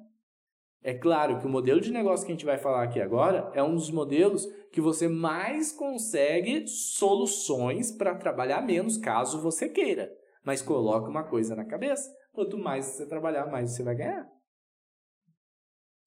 [0.82, 3.62] É claro que o modelo de negócio que a gente vai falar aqui agora é
[3.62, 10.10] um dos modelos que você mais consegue soluções para trabalhar menos, caso você queira.
[10.42, 14.26] Mas coloque uma coisa na cabeça: quanto mais você trabalhar, mais você vai ganhar.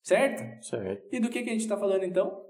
[0.02, 0.66] Certo?
[0.66, 1.08] Certo.
[1.16, 2.44] E do que, que a gente está falando então?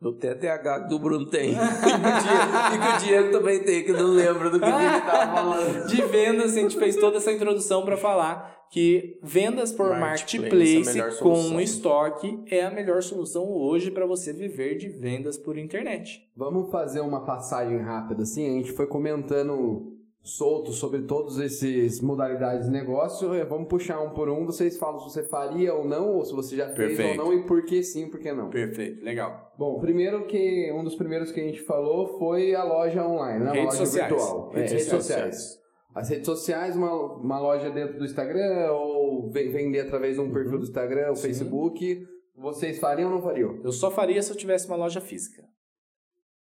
[0.00, 1.50] Do TTH que o Bruno tem.
[1.54, 5.86] e, que o Diego também tem, que não lembro do que a gente estava falando.
[5.88, 11.18] De vendas, a gente fez toda essa introdução para falar que vendas por marketplace, marketplace
[11.20, 16.28] com estoque é a melhor solução hoje para você viver de vendas por internet.
[16.36, 22.66] Vamos fazer uma passagem rápida assim, a gente foi comentando solto sobre todos esses modalidades
[22.66, 23.32] de negócio.
[23.34, 24.44] É, vamos puxar um por um.
[24.44, 27.20] Vocês falam se você faria ou não, ou se você já fez Perfeito.
[27.20, 28.50] ou não, e por que sim, por que não.
[28.50, 29.47] Perfeito, legal.
[29.58, 33.50] Bom, primeiro que um dos primeiros que a gente falou foi a loja online, né?
[33.50, 34.08] a redes loja sociais.
[34.08, 34.50] virtual.
[34.50, 35.36] Redes, é, redes sociais.
[35.36, 35.58] sociais.
[35.92, 40.52] As redes sociais, uma, uma loja dentro do Instagram, ou vender através de um perfil
[40.52, 40.58] uhum.
[40.58, 42.06] do Instagram, ou Facebook.
[42.36, 43.60] Vocês fariam ou não fariam?
[43.64, 45.42] Eu só faria se eu tivesse uma loja física.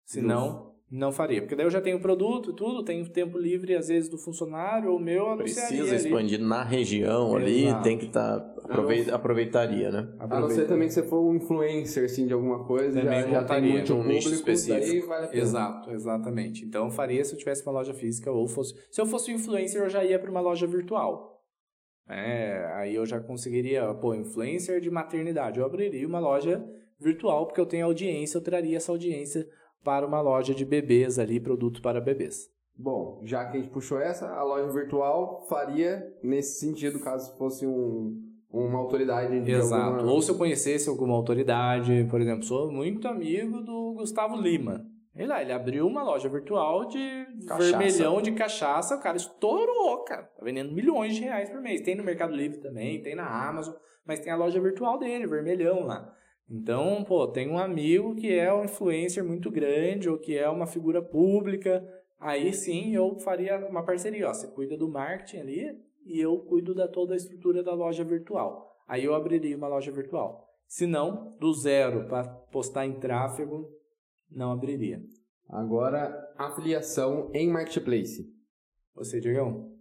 [0.03, 3.37] Se não, não faria, porque daí eu já tenho o produto e tudo, tenho tempo
[3.37, 6.47] livre às vezes do funcionário, ou meu anunciaria Precisa expandir ali.
[6.47, 10.15] na região ali, tem que estar, tá, aproveita, aproveitaria, né?
[10.19, 13.29] A não ser também que você for um influencer, assim, de alguma coisa, também já,
[13.29, 15.07] já tem muito um público, específico.
[15.07, 16.65] Vale Exato, exatamente.
[16.65, 18.75] Então eu faria se eu tivesse uma loja física, ou fosse...
[18.91, 21.41] Se eu fosse um influencer, eu já ia para uma loja virtual.
[22.07, 26.63] É, aí eu já conseguiria, pô, influencer de maternidade, eu abriria uma loja
[26.99, 29.47] virtual, porque eu tenho audiência, eu traria essa audiência
[29.85, 32.49] para uma loja de bebês ali, produto para bebês.
[32.77, 37.65] Bom, já que a gente puxou essa, a loja virtual faria nesse sentido, caso fosse
[37.65, 38.19] um,
[38.49, 39.81] uma autoridade de Exato.
[39.81, 40.11] Alguma...
[40.11, 44.85] Ou se eu conhecesse alguma autoridade, por exemplo, sou muito amigo do Gustavo Lima.
[45.15, 47.77] Ele lá, ele abriu uma loja virtual de cachaça.
[47.77, 50.23] vermelhão de cachaça, o cara estourou, cara.
[50.23, 51.79] Tá vendendo milhões de reais por mês.
[51.79, 55.85] Tem no Mercado Livre também, tem na Amazon, mas tem a loja virtual dele, vermelhão
[55.85, 56.13] lá.
[56.49, 60.67] Então, pô, tem um amigo que é um influencer muito grande ou que é uma
[60.67, 61.83] figura pública,
[62.19, 64.29] aí sim eu faria uma parceria.
[64.29, 68.03] Ó, você cuida do marketing ali e eu cuido da toda a estrutura da loja
[68.03, 68.75] virtual.
[68.87, 70.47] Aí eu abriria uma loja virtual.
[70.67, 73.69] Se não, do zero para postar em tráfego,
[74.29, 75.01] não abriria.
[75.49, 78.31] Agora, afiliação em marketplace.
[78.95, 79.71] Você, Diegão?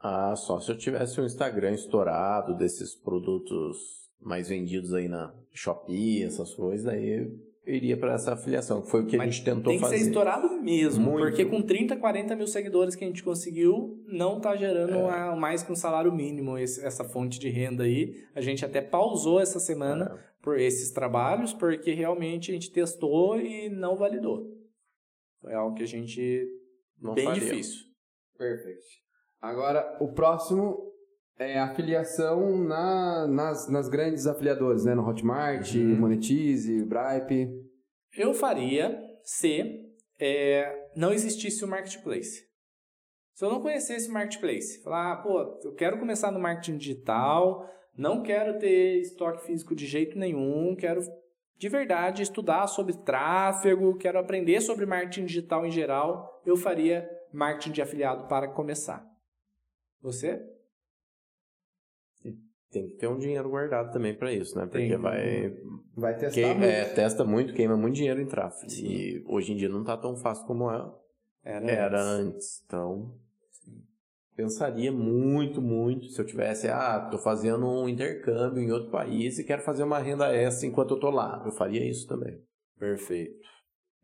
[0.00, 6.22] Ah, só se eu tivesse um Instagram estourado desses produtos mais vendidos aí na Shopee,
[6.22, 9.44] essas coisas, aí eu iria para essa afiliação, que foi o que Mas a gente
[9.44, 9.90] tentou fazer.
[9.90, 11.26] Tem que ser estourado mesmo, Muito.
[11.26, 15.36] porque com 30, 40 mil seguidores que a gente conseguiu, não tá gerando é.
[15.36, 18.14] mais que um salário mínimo esse, essa fonte de renda aí.
[18.34, 20.42] A gente até pausou essa semana é.
[20.42, 24.46] por esses trabalhos, porque realmente a gente testou e não validou.
[25.40, 26.46] Foi algo que a gente...
[27.00, 27.40] Não bem faria.
[27.40, 27.84] difícil.
[28.36, 28.80] Perfeito.
[29.40, 30.88] Agora, o próximo
[31.38, 34.94] é, afiliação na, nas, nas grandes afiliadoras, né?
[34.94, 35.96] No Hotmart, uhum.
[36.00, 37.48] Monetize, Bripe.
[38.16, 42.48] Eu faria se é, não existisse o marketplace.
[43.34, 47.64] Se eu não conhecesse o marketplace, falar, ah, pô, eu quero começar no marketing digital,
[47.96, 51.00] não quero ter estoque físico de jeito nenhum, quero
[51.56, 57.72] de verdade estudar sobre tráfego, quero aprender sobre marketing digital em geral, eu faria marketing
[57.72, 59.06] de afiliado para começar.
[60.02, 60.57] Você?
[62.70, 64.66] Tem que ter um dinheiro guardado também para isso, né?
[64.66, 64.96] Porque Tem.
[64.98, 65.56] vai.
[65.96, 66.64] Vai testar que, muito.
[66.64, 68.70] É, testa muito, queima muito dinheiro em tráfego.
[68.70, 68.86] Sim.
[68.86, 70.92] E hoje em dia não tá tão fácil como é,
[71.42, 72.34] era, era antes.
[72.34, 72.62] antes.
[72.66, 73.14] Então,
[73.50, 73.82] Sim.
[74.36, 76.08] pensaria muito, muito.
[76.08, 79.98] Se eu tivesse, ah, tô fazendo um intercâmbio em outro país e quero fazer uma
[79.98, 81.42] renda extra enquanto eu tô lá.
[81.46, 82.38] Eu faria isso também.
[82.78, 83.48] Perfeito.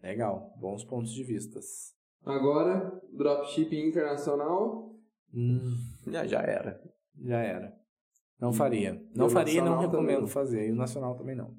[0.02, 0.54] Legal.
[0.58, 1.94] Bons pontos de vistas.
[2.24, 4.90] Agora, dropshipping internacional.
[5.34, 6.80] Hum, já, já era.
[7.22, 7.83] Já era.
[8.44, 9.02] Não faria.
[9.14, 10.30] Não faria e não recomendo também.
[10.30, 10.68] fazer.
[10.68, 11.54] E o nacional também não.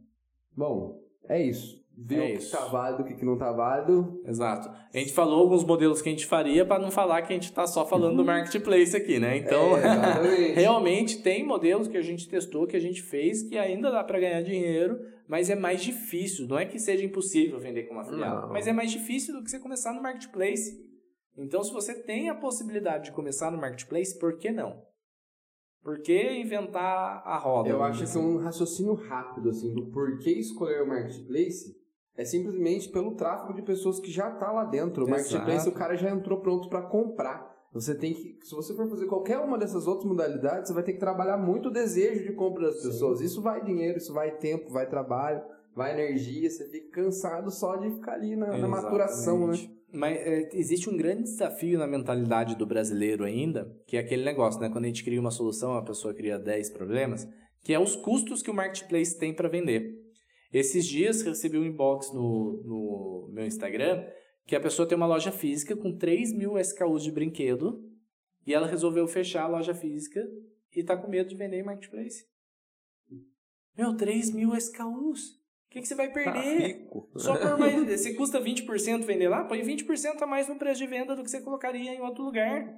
[0.56, 1.84] Bom, é isso.
[1.98, 2.56] Viu é isso.
[2.56, 4.22] o que tá válido, o que não tá válido.
[4.24, 4.70] Exato.
[4.70, 7.52] A gente falou alguns modelos que a gente faria para não falar que a gente
[7.52, 8.26] tá só falando do uhum.
[8.26, 9.38] marketplace aqui, né?
[9.38, 13.90] Então, é, realmente tem modelos que a gente testou, que a gente fez, que ainda
[13.90, 16.48] dá para ganhar dinheiro, mas é mais difícil.
[16.48, 18.54] Não é que seja impossível vender como afiliado, não.
[18.54, 20.86] mas é mais difícil do que você começar no marketplace.
[21.36, 24.84] Então, se você tem a possibilidade de começar no marketplace, por que não?
[25.86, 27.70] Por que inventar a roda?
[27.70, 31.78] Eu acho que um raciocínio rápido, assim, do porquê escolher o marketplace
[32.18, 35.06] é simplesmente pelo tráfego de pessoas que já tá lá dentro.
[35.06, 37.54] O marketplace, o cara já entrou pronto para comprar.
[37.72, 40.94] Você tem que, se você for fazer qualquer uma dessas outras modalidades, você vai ter
[40.94, 42.88] que trabalhar muito o desejo de compra das Sim.
[42.88, 43.22] pessoas.
[43.22, 45.44] Isso vai dinheiro, isso vai tempo, vai trabalho,
[45.76, 46.50] vai energia.
[46.50, 49.70] Você fica cansado só de ficar ali na, na maturação, né?
[49.96, 54.60] Mas é, existe um grande desafio na mentalidade do brasileiro ainda, que é aquele negócio,
[54.60, 54.70] né?
[54.70, 57.28] Quando a gente cria uma solução, a pessoa cria 10 problemas,
[57.64, 60.00] que é os custos que o marketplace tem para vender.
[60.52, 64.06] Esses dias recebi um inbox no, no meu Instagram
[64.46, 67.84] que a pessoa tem uma loja física com 3 mil SKUs de brinquedo
[68.46, 70.22] e ela resolveu fechar a loja física
[70.74, 72.26] e tá com medo de vender em marketplace.
[73.78, 75.44] Meu, 3 mil SKUs.
[75.76, 76.88] O que, que você vai perder?
[76.88, 77.84] Tá Só por mais.
[78.00, 81.30] Você custa 20% vender lá, põe 20% a mais no preço de venda do que
[81.30, 82.74] você colocaria em outro lugar.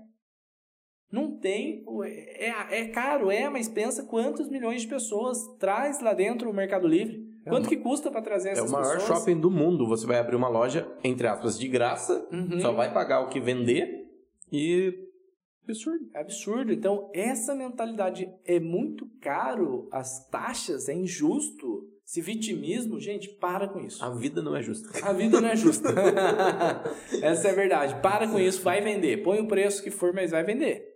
[1.11, 1.85] Não tem.
[2.03, 6.87] É, é caro, é, mas pensa quantos milhões de pessoas traz lá dentro o Mercado
[6.87, 7.23] Livre.
[7.45, 8.81] É Quanto que custa para trazer essas pessoas?
[8.81, 9.19] É o maior pessoas?
[9.19, 9.87] shopping do mundo.
[9.87, 12.59] Você vai abrir uma loja, entre aspas, de graça, uhum.
[12.59, 14.07] só vai pagar o que vender
[14.51, 15.05] e.
[15.63, 16.09] Absurdo.
[16.15, 16.73] É absurdo.
[16.73, 21.95] Então, essa mentalidade é muito caro, as taxas, é injusto.
[22.07, 24.01] Esse vitimismo, gente, para com isso.
[24.01, 25.05] A vida não é justa.
[25.05, 25.89] A vida não é justa.
[27.21, 28.01] essa é a verdade.
[28.01, 29.23] Para com isso, vai vender.
[29.23, 30.87] Põe o preço que for, mas vai vender.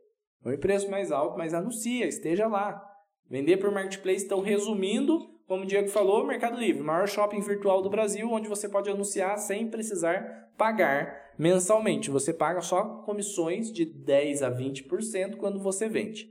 [0.41, 2.81] Põe o preço mais alto, mas anuncia, esteja lá.
[3.29, 7.89] Vender por marketplace, então, resumindo, como o Diego falou, Mercado Livre, maior shopping virtual do
[7.89, 12.09] Brasil, onde você pode anunciar sem precisar pagar mensalmente.
[12.09, 16.29] Você paga só comissões de 10 a 20% quando você vende.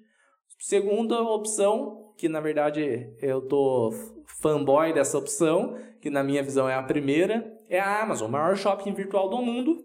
[0.59, 3.93] Segunda opção, que na verdade eu tô
[4.41, 8.93] fanboy dessa opção, que na minha visão é a primeira, é a Amazon, maior shopping
[8.93, 9.85] virtual do mundo,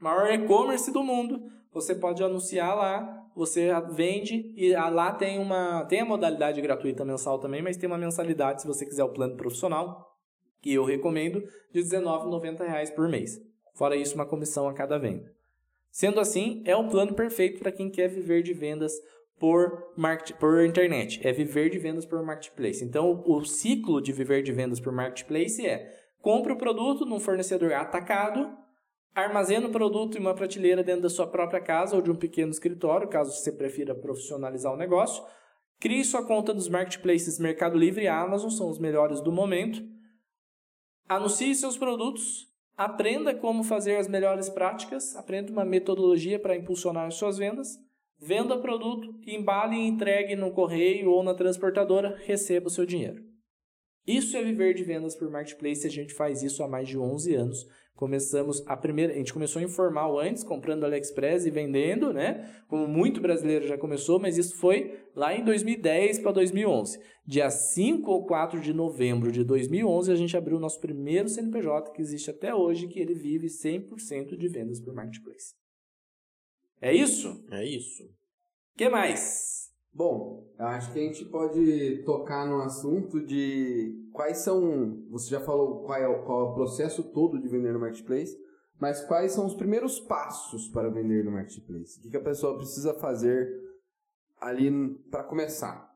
[0.00, 1.50] maior e-commerce do mundo.
[1.72, 7.38] Você pode anunciar lá você vende e lá tem uma tem a modalidade gratuita mensal
[7.38, 10.12] também, mas tem uma mensalidade se você quiser o plano profissional,
[10.60, 11.40] que eu recomendo,
[11.72, 13.40] de R$19,90 por mês.
[13.76, 15.32] Fora isso, uma comissão a cada venda.
[15.88, 18.92] Sendo assim, é o plano perfeito para quem quer viver de vendas
[19.38, 21.20] por, market, por internet.
[21.26, 22.84] É viver de vendas por marketplace.
[22.84, 27.72] Então, o ciclo de viver de vendas por marketplace é compra o produto num fornecedor
[27.72, 28.56] atacado,
[29.18, 32.52] Armazena o produto em uma prateleira dentro da sua própria casa ou de um pequeno
[32.52, 35.24] escritório, caso você prefira profissionalizar o negócio.
[35.80, 39.82] Crie sua conta nos marketplaces Mercado Livre e Amazon, são os melhores do momento.
[41.08, 42.46] Anuncie seus produtos,
[42.76, 47.76] aprenda como fazer as melhores práticas, aprenda uma metodologia para impulsionar suas vendas,
[48.18, 53.22] venda produto, embale e entregue no correio ou na transportadora, receba o seu dinheiro.
[54.06, 57.34] Isso é viver de vendas por marketplace, a gente faz isso há mais de 11
[57.34, 57.66] anos.
[57.94, 62.48] Começamos a primeira, a gente começou informal antes, comprando AliExpress e vendendo, né?
[62.68, 66.98] Como muito brasileiro já começou, mas isso foi lá em 2010 para 2011.
[67.26, 71.92] Dia 5 ou 4 de novembro de 2011, a gente abriu o nosso primeiro CNPJ,
[71.92, 75.54] que existe até hoje, que ele vive 100% de vendas por marketplace.
[76.80, 77.44] É isso?
[77.50, 78.04] É isso.
[78.04, 79.58] O que mais?
[79.92, 85.04] Bom, acho que a gente pode tocar no assunto de quais são.
[85.10, 88.36] Você já falou qual é, o, qual é o processo todo de vender no marketplace,
[88.80, 91.98] mas quais são os primeiros passos para vender no marketplace?
[91.98, 93.48] O que, que a pessoa precisa fazer
[94.40, 94.70] ali
[95.10, 95.88] para começar?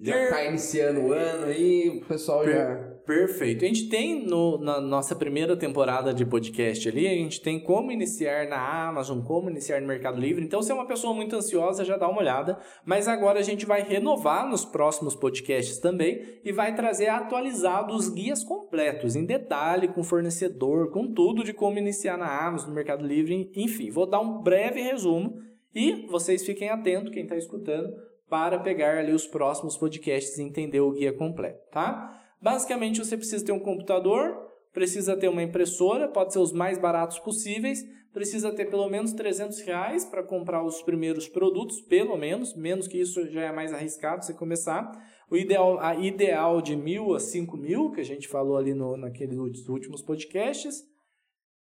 [0.00, 2.87] Já está iniciando o ano aí, o pessoal per, já.
[3.08, 3.64] Perfeito.
[3.64, 7.90] A gente tem no, na nossa primeira temporada de podcast ali, a gente tem como
[7.90, 10.44] iniciar na Amazon, como iniciar no Mercado Livre.
[10.44, 12.58] Então, se é uma pessoa muito ansiosa, já dá uma olhada.
[12.84, 18.44] Mas agora a gente vai renovar nos próximos podcasts também e vai trazer atualizados guias
[18.44, 23.50] completos, em detalhe, com fornecedor, com tudo de como iniciar na Amazon, no Mercado Livre,
[23.56, 23.88] enfim.
[23.88, 25.38] Vou dar um breve resumo
[25.74, 27.90] e vocês fiquem atentos, quem está escutando,
[28.28, 32.17] para pegar ali os próximos podcasts e entender o guia completo, tá?
[32.40, 34.36] Basicamente, você precisa ter um computador,
[34.72, 39.60] precisa ter uma impressora, pode ser os mais baratos possíveis, precisa ter pelo menos 300
[39.60, 44.24] reais para comprar os primeiros produtos, pelo menos, menos que isso já é mais arriscado
[44.24, 44.90] você começar.
[45.30, 48.96] O ideal, a ideal de mil a cinco mil, que a gente falou ali no,
[48.96, 50.82] naqueles últimos podcasts,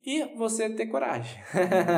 [0.03, 1.39] e você ter coragem,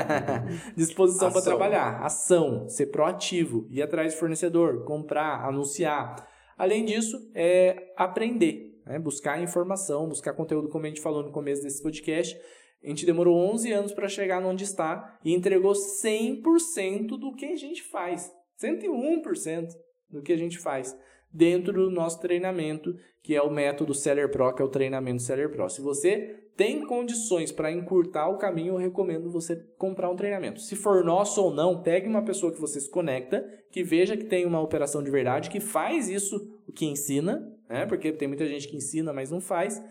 [0.75, 6.32] disposição para trabalhar, ação, ser proativo, ir atrás de fornecedor, comprar, anunciar.
[6.57, 8.99] Além disso, é aprender, né?
[8.99, 12.39] buscar informação, buscar conteúdo, como a gente falou no começo desse podcast.
[12.83, 17.55] A gente demorou 11 anos para chegar onde está e entregou 100% do que a
[17.55, 18.31] gente faz.
[18.61, 19.67] 101%
[20.09, 20.95] do que a gente faz.
[21.33, 25.49] Dentro do nosso treinamento, que é o método Seller Pro, que é o treinamento Seller
[25.49, 25.69] Pro.
[25.69, 30.61] Se você tem condições para encurtar o caminho, eu recomendo você comprar um treinamento.
[30.61, 34.25] Se for nosso ou não, pegue uma pessoa que você se conecta, que veja que
[34.25, 36.39] tem uma operação de verdade, que faz isso
[36.75, 37.85] que ensina, né?
[37.87, 39.83] Porque tem muita gente que ensina, mas não faz.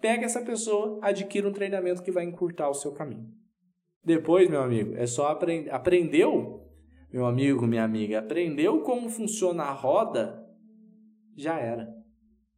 [0.00, 3.26] Pega essa pessoa, adquira um treinamento que vai encurtar o seu caminho.
[4.04, 5.70] Depois, meu amigo, é só aprender.
[5.70, 6.62] Aprendeu,
[7.10, 10.43] meu amigo, minha amiga, aprendeu como funciona a roda,
[11.36, 11.88] já era.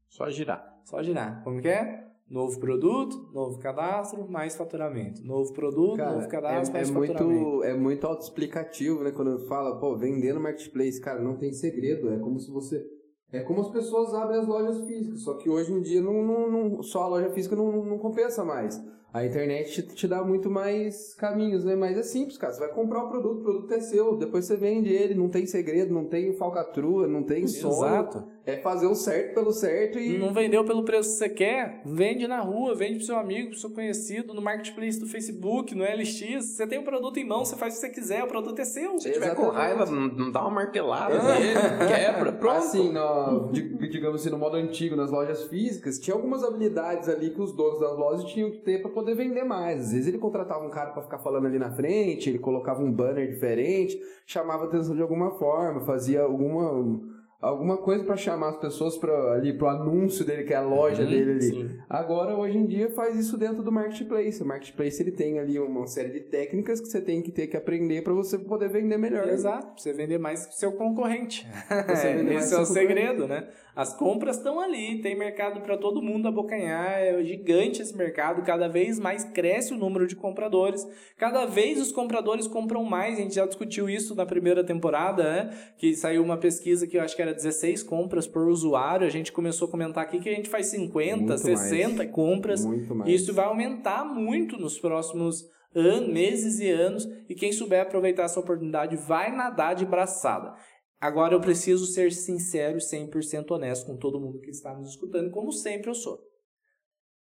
[0.09, 0.81] Só girar.
[0.85, 1.43] Só girar.
[1.43, 2.07] Como que é?
[2.29, 5.25] Novo produto, novo cadastro, mais faturamento.
[5.25, 7.25] Novo produto, cara, novo cadastro, é, mais é faturamento.
[7.25, 9.13] Muito, é muito autoexplicativo, né?
[9.13, 12.13] Quando fala, pô, vender no marketplace, cara, não tem segredo.
[12.13, 12.85] É como se você.
[13.33, 16.51] É como as pessoas abrem as lojas físicas, só que hoje em dia não, não,
[16.51, 18.81] não só a loja física não, não compensa mais.
[19.13, 21.75] A internet te, te, dá muito mais caminhos, né?
[21.75, 22.53] Mas é simples, cara.
[22.53, 25.47] Você vai comprar o produto, o produto é seu, depois você vende ele, não tem
[25.47, 27.73] segredo, não tem falcatrua, não tem sonho.
[27.73, 28.36] Exato.
[28.47, 30.17] É fazer o certo pelo certo e.
[30.19, 31.83] Não vendeu pelo preço que você quer?
[31.85, 35.83] Vende na rua, vende pro seu amigo, pro seu conhecido, no marketplace do Facebook, no
[35.83, 36.45] LX.
[36.45, 38.65] Você tem o produto em mão, você faz o que você quiser, o produto é
[38.65, 39.01] seu.
[39.01, 41.55] Se tiver com raiva, não dá uma martelada nele,
[41.89, 42.57] quebra, pronto.
[42.59, 47.43] Assim, no, digamos assim, no modo antigo, nas lojas físicas, tinha algumas habilidades ali que
[47.43, 49.87] os donos das lojas tinham que ter para poder vender mais.
[49.87, 52.93] Às vezes ele contratava um cara para ficar falando ali na frente, ele colocava um
[52.93, 58.97] banner diferente, chamava atenção de alguma forma, fazia alguma alguma coisa para chamar as pessoas
[58.97, 61.43] para ali pro anúncio dele, que é a loja uhum, dele ali.
[61.43, 61.71] Sim.
[61.89, 64.43] Agora, hoje em dia, faz isso dentro do marketplace.
[64.43, 67.57] O marketplace ele tem ali uma série de técnicas que você tem que ter que
[67.57, 69.29] aprender para você poder vender melhor.
[69.29, 71.47] Exato, pra você vender mais que seu concorrente.
[72.37, 73.49] Esse é o segredo, né?
[73.77, 78.69] As compras estão ali, tem mercado para todo mundo abocanhar, é gigante esse mercado, cada
[78.69, 83.35] vez mais cresce o número de compradores, cada vez os compradores compram mais, a gente
[83.35, 85.59] já discutiu isso na primeira temporada, né?
[85.77, 89.33] Que saiu uma pesquisa que eu acho que era 16 compras por usuário, a gente
[89.33, 92.11] começou a comentar aqui que a gente faz 50, muito 60 mais.
[92.11, 92.65] compras,
[93.05, 98.25] e isso vai aumentar muito nos próximos anos, meses e anos, e quem souber aproveitar
[98.25, 100.55] essa oportunidade vai nadar de braçada.
[100.99, 105.31] Agora eu preciso ser sincero e 100% honesto com todo mundo que está nos escutando,
[105.31, 106.19] como sempre eu sou.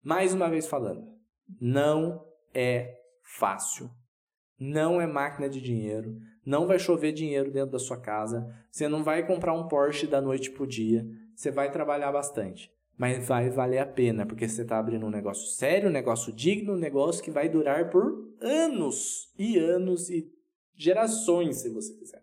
[0.03, 1.05] Mais uma vez falando,
[1.61, 2.97] não é
[3.39, 3.91] fácil.
[4.59, 6.17] Não é máquina de dinheiro.
[6.47, 8.55] Não vai chover dinheiro dentro da sua casa.
[8.71, 11.05] Você não vai comprar um Porsche da noite pro dia.
[11.35, 12.73] Você vai trabalhar bastante.
[12.97, 16.75] Mas vai valer a pena, porque você está abrindo um negócio sério, um negócio digno,
[16.75, 20.33] um negócio que vai durar por anos e anos e
[20.75, 22.23] gerações, se você quiser.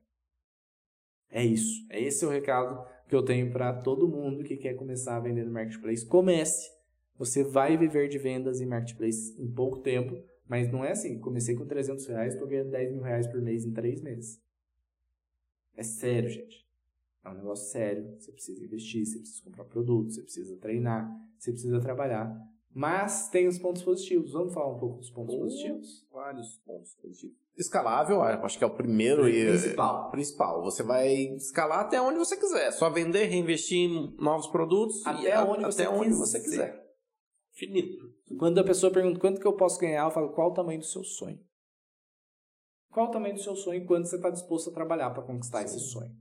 [1.29, 1.85] É isso.
[1.89, 5.43] É esse o recado que eu tenho para todo mundo que quer começar a vender
[5.43, 6.05] no marketplace.
[6.05, 6.71] Comece.
[7.19, 11.19] Você vai viver de vendas em marketplace em pouco tempo, mas não é assim.
[11.19, 14.41] Comecei com 300 reais, estou ganhando 10 mil reais por mês em 3 meses.
[15.75, 16.63] É sério, gente.
[17.23, 18.15] É um negócio sério.
[18.19, 22.35] Você precisa investir, você precisa comprar produtos, você precisa treinar, você precisa trabalhar.
[22.75, 24.33] Mas tem os pontos positivos.
[24.33, 26.05] Vamos falar um pouco dos pontos oh, positivos?
[26.11, 30.09] Vários pontos positivos escalável, acho que é o primeiro e principal.
[30.09, 30.63] principal.
[30.63, 35.65] Você vai escalar até onde você quiser, só vender, reinvestir em novos produtos até, onde,
[35.65, 36.82] até você onde você quiser.
[37.53, 38.11] Finito.
[38.37, 40.85] Quando a pessoa pergunta quanto que eu posso ganhar, eu falo qual o tamanho do
[40.85, 41.39] seu sonho.
[42.89, 45.59] Qual o tamanho do seu sonho e quanto você está disposto a trabalhar para conquistar
[45.59, 45.65] Sim.
[45.65, 46.11] esse sonho?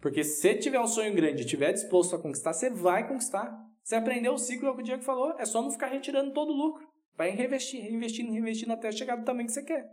[0.00, 3.56] Porque se você tiver um sonho grande e estiver disposto a conquistar, você vai conquistar.
[3.82, 6.32] Você aprendeu o ciclo, é o que o Diego falou, é só não ficar retirando
[6.32, 6.86] todo o lucro.
[7.16, 9.86] Vai reinvestir, reinvestindo, reinvestindo até chegar do tamanho que você quer.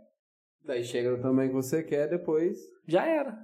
[0.64, 2.58] Daí chega no tamanho que você quer, depois.
[2.86, 3.38] Já era.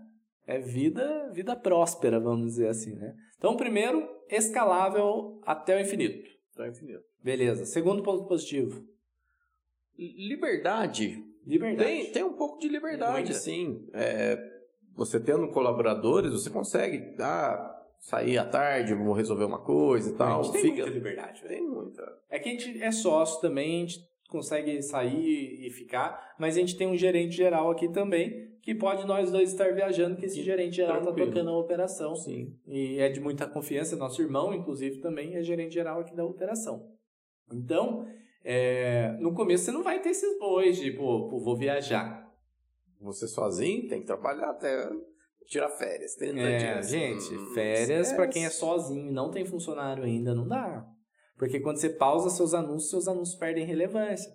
[0.47, 3.15] É vida, vida próspera, vamos dizer assim, né?
[3.37, 6.36] Então, primeiro, escalável até o infinito.
[6.57, 7.05] Até o infinito.
[7.23, 7.67] Beleza.
[7.67, 8.83] Segundo ponto positivo.
[9.99, 11.23] Liberdade.
[11.47, 11.89] Liberdade.
[11.89, 13.87] Tem, tem um pouco de liberdade, assim.
[13.93, 14.39] É,
[14.95, 20.41] você tendo colaboradores, você consegue ah, sair à tarde, vou resolver uma coisa e tal.
[20.41, 20.77] A gente tem Fica...
[20.77, 21.43] muita liberdade.
[21.43, 21.55] Velho.
[21.55, 22.19] Tem muita.
[22.31, 26.61] É que a gente é sócio também, a gente consegue sair e ficar, mas a
[26.61, 30.43] gente tem um gerente geral aqui também, que pode nós dois estar viajando, que esse
[30.43, 32.17] gerente geral está tocando a operação.
[32.17, 32.53] Sim.
[32.67, 36.91] E é de muita confiança, nosso irmão, inclusive, também é gerente geral aqui da operação.
[37.53, 38.05] Então,
[38.43, 42.29] é, no começo você não vai ter esses bois de, pô, pô, vou viajar.
[43.01, 44.91] Você sozinho tem que trabalhar até
[45.47, 46.17] tirar férias.
[46.17, 46.89] 30 é, dias.
[46.89, 50.85] Gente, hum, férias para quem é sozinho e não tem funcionário ainda não dá.
[51.39, 54.29] Porque quando você pausa seus anúncios, seus anúncios perdem relevância.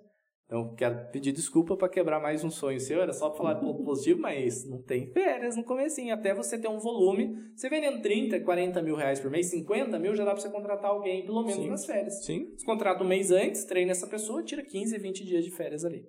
[0.52, 3.02] Então, quero pedir desculpa para quebrar mais um sonho seu.
[3.02, 6.14] Era só para falar ponto positivo, mas não tem férias no comecinho.
[6.14, 7.34] Até você ter um volume.
[7.56, 10.92] Você vendendo 30, 40 mil reais por mês, 50 mil, já dá para você contratar
[10.92, 11.70] alguém pelo menos Sim.
[11.70, 12.26] nas férias.
[12.26, 12.52] Sim.
[12.54, 16.04] Você contrata um mês antes, treina essa pessoa, tira 15, 20 dias de férias ali.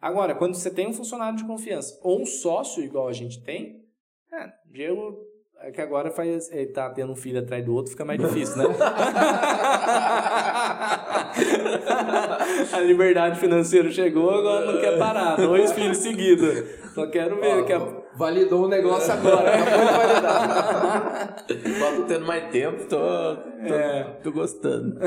[0.00, 3.84] Agora, quando você tem um funcionário de confiança ou um sócio igual a gente tem,
[4.32, 5.18] é, Diego
[5.60, 8.56] É que agora faz, ele tá tendo um filho atrás do outro, fica mais difícil,
[8.56, 8.64] né?
[12.72, 15.36] a liberdade financeira chegou, agora não quer parar.
[15.36, 16.64] Dois filhos seguidos.
[16.94, 17.64] Só quero ver.
[17.64, 18.06] que a...
[18.16, 21.46] Validou o negócio agora, de validar.
[21.96, 24.04] tô tendo mais tempo, tô, tô, é.
[24.22, 24.98] tô gostando.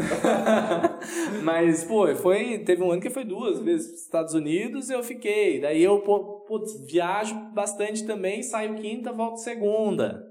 [1.42, 4.94] Mas, pô, foi, teve um ano que foi duas vezes para os Estados Unidos e
[4.94, 5.60] eu fiquei.
[5.60, 10.24] Daí eu, putz, viajo bastante também, saio quinta, volto segunda.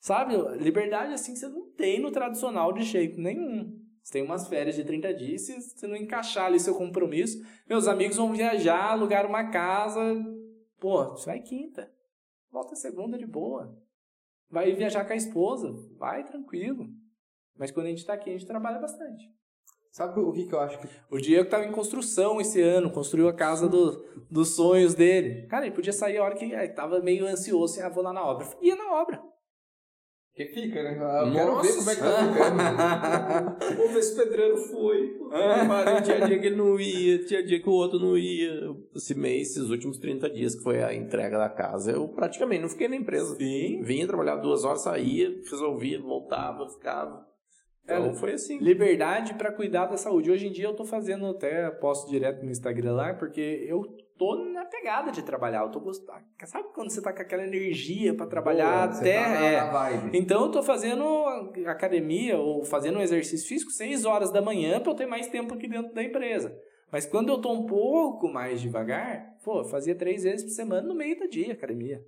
[0.00, 0.34] Sabe?
[0.58, 3.70] Liberdade assim você não tem no tradicional de jeito nenhum.
[4.08, 7.44] Você tem umas férias de 30 dias, se você não encaixar ali seu compromisso.
[7.68, 10.00] Meus amigos vão viajar, alugar uma casa.
[10.80, 11.92] Pô, você vai quinta.
[12.50, 13.78] Volta segunda de boa.
[14.50, 15.70] Vai viajar com a esposa.
[15.98, 16.88] Vai tranquilo.
[17.54, 19.30] Mas quando a gente tá aqui, a gente trabalha bastante.
[19.92, 20.88] Sabe o que, que eu acho que.
[21.10, 25.46] O Diego tava em construção esse ano, construiu a casa do, dos sonhos dele.
[25.48, 28.14] Cara, ele podia sair a hora que ele tava meio ansioso, assim, ah, vou lá
[28.14, 28.48] na obra.
[28.62, 29.22] Ia na obra.
[30.38, 30.96] Que fica, né?
[31.00, 33.76] Ah, eu quero ver como é que tá ficando.
[33.76, 35.18] Vamos ver se o pedreiro foi.
[36.04, 38.52] tinha dia que ele não ia, tinha dia que o outro não ia.
[38.94, 42.68] Esse mês, esses últimos 30 dias que foi a entrega da casa, eu praticamente não
[42.68, 43.34] fiquei na empresa.
[43.34, 43.82] Sim.
[43.82, 47.26] Vinha trabalhar duas horas, saía, resolvia, voltava, ficava.
[47.82, 48.58] Então, é, foi assim.
[48.58, 50.30] Liberdade para cuidar da saúde.
[50.30, 53.82] Hoje em dia eu tô fazendo até, posto direto no Instagram lá, porque eu
[54.18, 55.62] tô na pegada de trabalhar.
[55.62, 56.18] Eu tô gostando.
[56.44, 59.22] Sabe quando você tá com aquela energia para trabalhar Pô, até.
[59.22, 59.70] Tá é.
[59.70, 60.18] Vibe.
[60.18, 61.04] Então eu tô fazendo
[61.66, 65.54] academia ou fazendo um exercício físico 6 horas da manhã para eu ter mais tempo
[65.54, 66.54] aqui dentro da empresa.
[66.90, 70.94] Mas quando eu tô um pouco mais devagar, pô, fazia três vezes por semana no
[70.94, 72.02] meio do dia academia.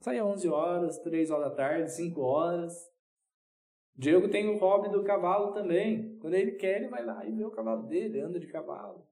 [0.00, 2.72] Saía 11 horas, 3 horas da tarde, 5 horas.
[3.96, 6.16] Diego tem o hobby do cavalo também.
[6.20, 9.04] Quando ele quer, ele vai lá e vê o cavalo dele, anda de cavalo.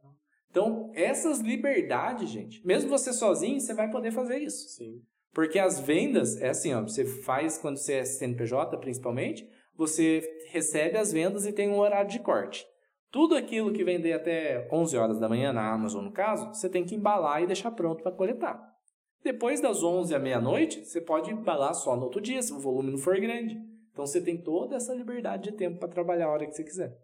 [0.51, 4.69] Então, essas liberdades, gente, mesmo você sozinho, você vai poder fazer isso.
[4.69, 5.03] Sim.
[5.33, 10.97] Porque as vendas, é assim, ó, você faz quando você é CNPJ, principalmente, você recebe
[10.99, 12.67] as vendas e tem um horário de corte.
[13.11, 16.85] Tudo aquilo que vender até 11 horas da manhã na Amazon, no caso, você tem
[16.85, 18.61] que embalar e deixar pronto para coletar.
[19.23, 22.91] Depois das 11 à meia-noite, você pode embalar só no outro dia, se o volume
[22.91, 23.59] não for grande.
[23.93, 26.97] Então você tem toda essa liberdade de tempo para trabalhar a hora que você quiser.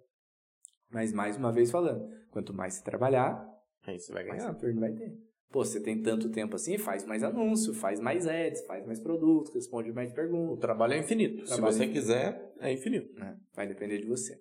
[0.91, 3.49] Mas mais uma vez falando, quanto mais você trabalhar,
[3.87, 4.43] aí você vai ganhar.
[4.43, 5.17] mais retorno vai ter.
[5.51, 9.55] Pô, você tem tanto tempo assim, faz mais anúncio, faz mais ads, faz mais produtos,
[9.55, 10.57] responde mais perguntas.
[10.57, 11.45] O trabalho é infinito.
[11.45, 13.23] Trabalho Se você é quiser, é infinito.
[13.23, 14.37] É, vai depender de você.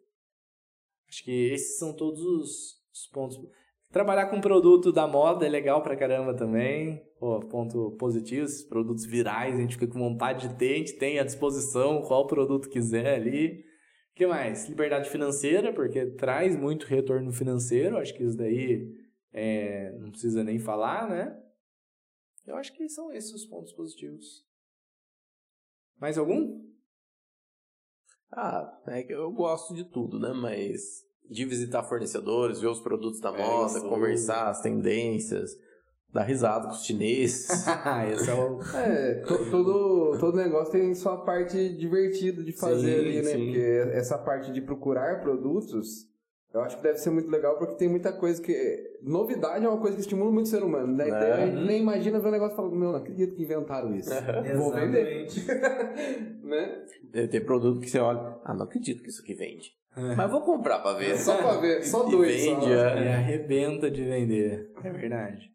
[1.08, 3.38] Acho que esses são todos os, os pontos.
[3.91, 7.00] Trabalhar com produto da moda é legal pra caramba também.
[7.20, 10.98] Pô, ponto positivo, esses produtos virais, a gente fica com vontade de ter, a gente
[10.98, 13.64] tem à disposição qual produto quiser ali
[14.16, 14.68] que mais?
[14.70, 17.97] Liberdade financeira, porque traz muito retorno financeiro.
[17.97, 18.95] Acho que isso daí
[19.32, 21.39] é, não precisa nem falar, né?
[22.45, 24.45] Eu acho que são esses os pontos positivos.
[25.99, 26.61] Mais algum?
[28.32, 30.34] Ah, é que eu gosto de tudo, né?
[30.34, 35.57] Mas de visitar fornecedores, ver os produtos da é moda, é conversar as tendências,
[36.14, 37.47] dar risada com os chineses.
[38.14, 38.59] Esse é o.
[38.76, 43.32] É, to, todo, todo negócio tem sua parte divertida de fazer sim, ali, né?
[43.32, 43.45] Sim.
[43.45, 46.07] Porque essa parte de procurar produtos,
[46.53, 48.53] eu acho que deve ser muito legal porque tem muita coisa que.
[49.01, 51.07] Novidade é uma coisa que estimula muito o ser humano, né?
[51.07, 53.95] Então, a gente nem imagina ver um negócio e falar, meu, não acredito que inventaram
[53.95, 54.09] isso.
[54.55, 55.28] Vou vender.
[56.43, 56.86] né?
[57.28, 59.72] Tem produto que você olha, ah, não acredito que isso aqui vende.
[59.95, 60.16] É.
[60.16, 61.16] Mas vou comprar pra ver.
[61.18, 62.32] Só pra ver, só dois.
[62.32, 62.72] E vende, só.
[62.72, 63.03] É.
[63.03, 64.72] E arrebenta de vender.
[64.84, 65.53] É verdade.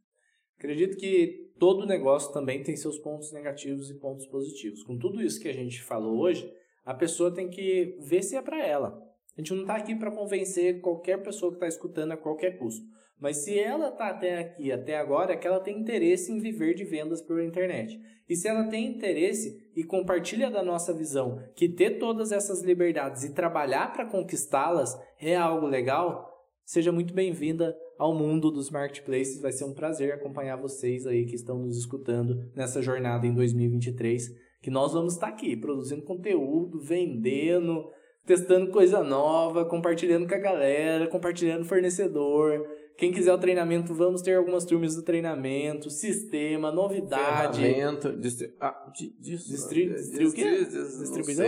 [0.59, 4.83] Acredito que todo negócio também tem seus pontos negativos e pontos positivos.
[4.83, 6.53] Com tudo isso que a gente falou hoje,
[6.85, 9.01] a pessoa tem que ver se é para ela.
[9.37, 12.85] A gente não está aqui para convencer qualquer pessoa que está escutando a qualquer custo.
[13.21, 16.75] Mas se ela está até aqui, até agora, é que ela tem interesse em viver
[16.75, 18.01] de vendas por internet.
[18.29, 23.23] E se ela tem interesse e compartilha da nossa visão que ter todas essas liberdades
[23.25, 26.29] e trabalhar para conquistá-las é algo legal,
[26.65, 29.41] seja muito bem-vinda ao mundo dos marketplaces.
[29.41, 34.31] Vai ser um prazer acompanhar vocês aí que estão nos escutando nessa jornada em 2023,
[34.63, 37.91] que nós vamos estar aqui produzindo conteúdo, vendendo,
[38.25, 42.65] testando coisa nova, compartilhando com a galera, compartilhando fornecedor.
[42.97, 47.61] Quem quiser o treinamento, vamos ter algumas turmas do treinamento, sistema, novidade.
[47.61, 48.53] Ferramenta, distri...
[48.61, 49.95] ah, di, distri...
[49.95, 50.27] distri...
[50.27, 50.65] o quê?
[50.65, 51.47] Distribuidor?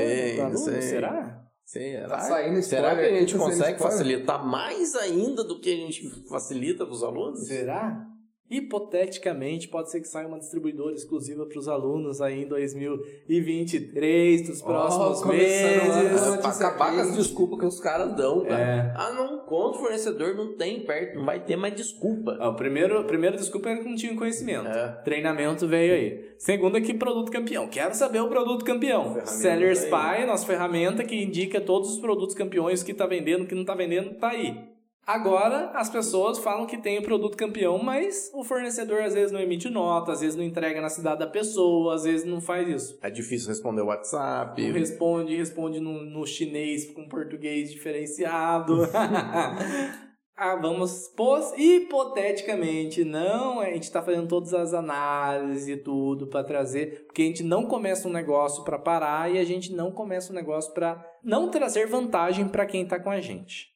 [0.80, 1.49] Será?
[1.70, 2.08] Será?
[2.08, 6.84] Tá saindo Será que a gente consegue facilitar mais ainda do que a gente facilita
[6.84, 7.46] para os alunos?
[7.46, 8.09] Será?
[8.50, 14.60] Hipoteticamente, pode ser que saia uma distribuidora exclusiva para os alunos aí em 2023, dos
[14.60, 16.36] próximos oh, meses.
[16.40, 18.60] Para acabar com as desculpas que os caras dão, cara.
[18.60, 18.92] É.
[18.96, 22.36] Ah, não conta o fornecedor, não tem perto, não vai ter mais desculpa.
[22.40, 24.66] Ah, o primeiro, a primeira desculpa era que não tinha conhecimento.
[24.66, 25.00] É.
[25.04, 26.34] Treinamento veio aí.
[26.36, 27.68] Segundo aqui, produto campeão.
[27.68, 29.24] Quero saber o produto campeão.
[29.26, 33.62] Seller Spy, nossa ferramenta que indica todos os produtos campeões que está vendendo, que não
[33.62, 34.79] está vendendo, tá aí.
[35.10, 39.40] Agora, as pessoas falam que tem o produto campeão, mas o fornecedor às vezes não
[39.40, 42.98] emite nota, às vezes não entrega na cidade da pessoa, às vezes não faz isso.
[43.02, 44.64] É difícil responder o WhatsApp.
[44.64, 48.82] Não responde, responde no, no chinês com português diferenciado.
[50.36, 56.44] ah, vamos, pos, hipoteticamente, não, a gente está fazendo todas as análises e tudo para
[56.44, 60.30] trazer, porque a gente não começa um negócio para parar e a gente não começa
[60.30, 63.70] um negócio para não trazer vantagem para quem está com a gente.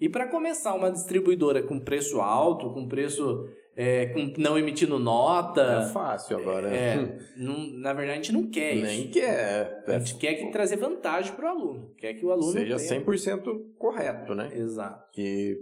[0.00, 5.84] E para começar uma distribuidora com preço alto, com preço é, com, não emitindo nota.
[5.88, 6.68] É fácil agora.
[6.68, 8.86] É, não, na verdade, a gente não quer isso.
[8.86, 9.84] Nem quer.
[9.86, 11.94] A gente quer que trazer vantagem para o aluno.
[11.96, 13.00] Quer que o aluno seja tenha...
[13.04, 14.50] 100% correto, né?
[14.52, 15.08] Exato.
[15.12, 15.56] Que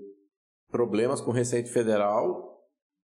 [0.70, 2.55] problemas com Receita Federal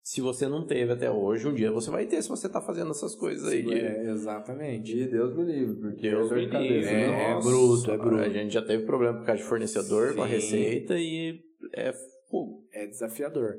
[0.10, 2.90] se você não teve até hoje, um dia você vai ter se você está fazendo
[2.90, 3.62] essas coisas aí.
[3.62, 3.76] De...
[3.76, 4.98] É, exatamente.
[4.98, 6.90] E Deus me livre, porque Deus me livre.
[6.90, 8.24] É, é, bruto, é bruto.
[8.24, 10.16] A gente já teve problema por causa de fornecedor Sim.
[10.16, 11.40] com a receita e
[11.76, 11.94] é
[12.28, 12.66] fogo.
[12.74, 13.58] É desafiador.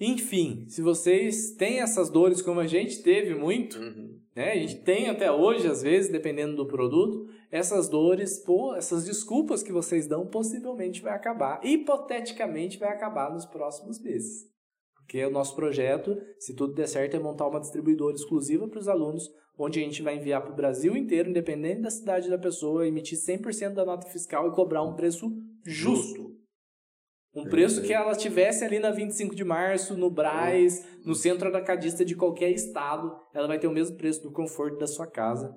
[0.00, 4.18] Enfim, se vocês têm essas dores como a gente teve muito, uhum.
[4.34, 4.52] né?
[4.52, 9.62] A gente tem até hoje, às vezes, dependendo do produto, essas dores, pô, essas desculpas
[9.62, 14.50] que vocês dão possivelmente vai acabar, hipoteticamente vai acabar nos próximos meses.
[15.02, 18.88] Porque o nosso projeto, se tudo der certo, é montar uma distribuidora exclusiva para os
[18.88, 19.28] alunos,
[19.58, 23.18] onde a gente vai enviar para o Brasil inteiro, independente da cidade da pessoa, emitir
[23.18, 25.30] 100% da nota fiscal e cobrar um preço
[25.64, 26.32] justo.
[27.34, 32.04] Um preço que ela tivesse ali na 25 de março, no Braz, no centro atacadista
[32.04, 35.56] de qualquer estado, ela vai ter o mesmo preço do conforto da sua casa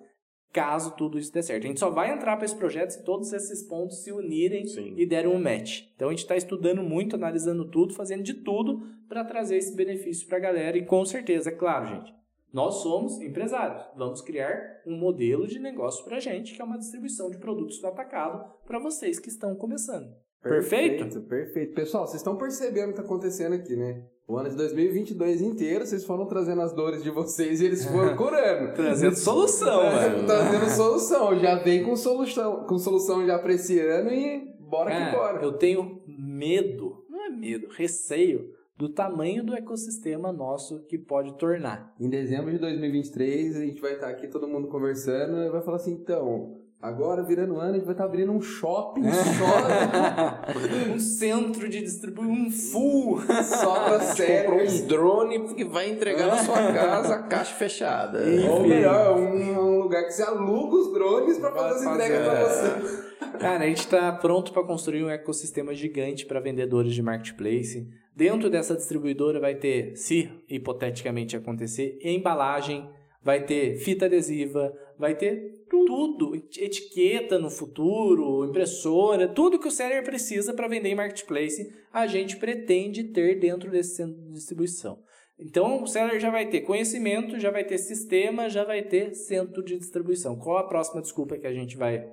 [0.56, 1.66] caso tudo isso dê certo.
[1.66, 4.94] A gente só vai entrar para esse projeto se todos esses pontos se unirem Sim.
[4.96, 5.82] e derem um match.
[5.94, 10.28] Então a gente está estudando muito, analisando tudo, fazendo de tudo para trazer esse benefício
[10.28, 10.78] para a galera.
[10.78, 12.14] E com certeza, é claro, gente,
[12.54, 13.84] nós somos empresários.
[13.98, 17.82] Vamos criar um modelo de negócio para a gente, que é uma distribuição de produtos
[17.82, 20.10] no atacado para vocês que estão começando.
[20.42, 21.04] Perfeito?
[21.04, 21.74] Perfeito, perfeito.
[21.74, 24.06] Pessoal, vocês estão percebendo o que está acontecendo aqui, né?
[24.28, 28.16] O ano de 2022 inteiro, vocês foram trazendo as dores de vocês e eles foram
[28.18, 28.74] curando.
[28.74, 30.26] trazendo solução, mano.
[30.26, 31.40] Trazendo solução.
[31.40, 35.44] Já vem com solução, com solução já pra esse ano e bora Cara, que bora.
[35.44, 41.94] Eu tenho medo, não é medo, receio do tamanho do ecossistema nosso que pode tornar.
[42.00, 45.78] Em dezembro de 2023, a gente vai estar aqui todo mundo conversando e vai falar
[45.78, 50.94] assim, então, Agora, virando ano, a gente vai estar tá abrindo um shopping só.
[50.94, 53.22] um centro de distribuição, um full.
[53.44, 54.82] Só pra séries.
[54.82, 58.20] um drone que vai entregar na sua casa a caixa fechada.
[58.52, 62.44] Ou melhor, um, um, lugar que você aluga os drones para fazer as entregas para
[62.44, 63.38] você.
[63.40, 67.90] Cara, a gente está pronto para construir um ecossistema gigante para vendedores de marketplace.
[68.16, 72.90] Dentro dessa distribuidora vai ter, se hipoteticamente acontecer, embalagem,
[73.22, 80.04] vai ter fita adesiva, vai ter tudo, etiqueta no futuro, impressora, tudo que o seller
[80.04, 85.04] precisa para vender em marketplace, a gente pretende ter dentro desse centro de distribuição.
[85.38, 89.62] Então, o seller já vai ter conhecimento, já vai ter sistema, já vai ter centro
[89.62, 90.38] de distribuição.
[90.38, 92.08] Qual a próxima desculpa que a gente vai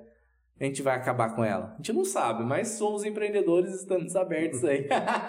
[0.65, 1.73] a gente vai acabar com ela?
[1.73, 4.87] A gente não sabe, mas somos empreendedores, estamos abertos aí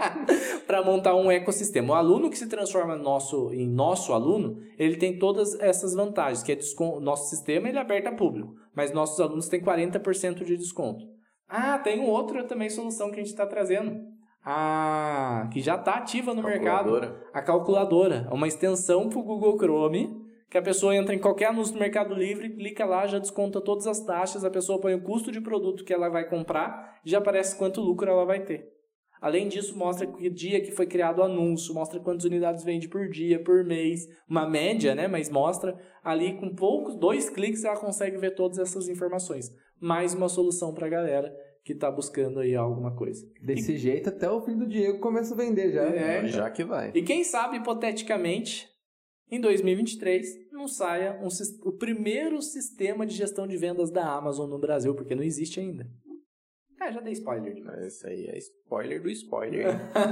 [0.67, 1.95] para montar um ecossistema.
[1.95, 6.53] O aluno que se transforma nosso, em nosso aluno, ele tem todas essas vantagens, que
[6.53, 10.57] é desconto, nosso sistema ele é aberto a público, mas nossos alunos têm 40% de
[10.57, 11.05] desconto.
[11.49, 14.01] Ah, tem outra também solução que a gente está trazendo.
[14.45, 17.17] Ah, que já está ativa no mercado.
[17.33, 18.29] A calculadora.
[18.31, 21.81] É uma extensão para o Google Chrome que a pessoa entra em qualquer anúncio do
[21.81, 25.41] Mercado Livre, clica lá, já desconta todas as taxas, a pessoa põe o custo de
[25.41, 28.73] produto que ela vai comprar e já aparece quanto lucro ela vai ter.
[29.21, 33.09] Além disso, mostra que dia que foi criado o anúncio, mostra quantas unidades vende por
[33.09, 35.09] dia, por mês, uma média, né?
[35.09, 35.75] Mas mostra
[36.05, 39.51] ali com poucos, dois cliques ela consegue ver todas essas informações.
[39.81, 41.35] Mais uma solução para a galera
[41.65, 43.27] que está buscando aí alguma coisa.
[43.41, 43.79] Desse e...
[43.79, 45.85] jeito, até o fim do Diego começa a vender já.
[45.85, 46.93] É, já que vai.
[46.95, 48.69] E quem sabe, hipoteticamente,
[49.31, 51.29] em 2023, não saia um,
[51.69, 55.87] o primeiro sistema de gestão de vendas da Amazon no Brasil, porque não existe ainda.
[56.81, 57.83] Ah, já dei spoiler demais.
[57.83, 59.67] Esse aí é spoiler do spoiler.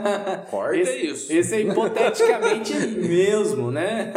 [0.50, 1.32] Corta esse, isso.
[1.32, 4.12] Esse é hipoteticamente mesmo, né?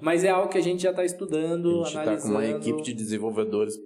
[0.00, 2.16] Mas é algo que a gente já está estudando, a gente analisando.
[2.16, 3.78] Está com uma equipe de desenvolvedores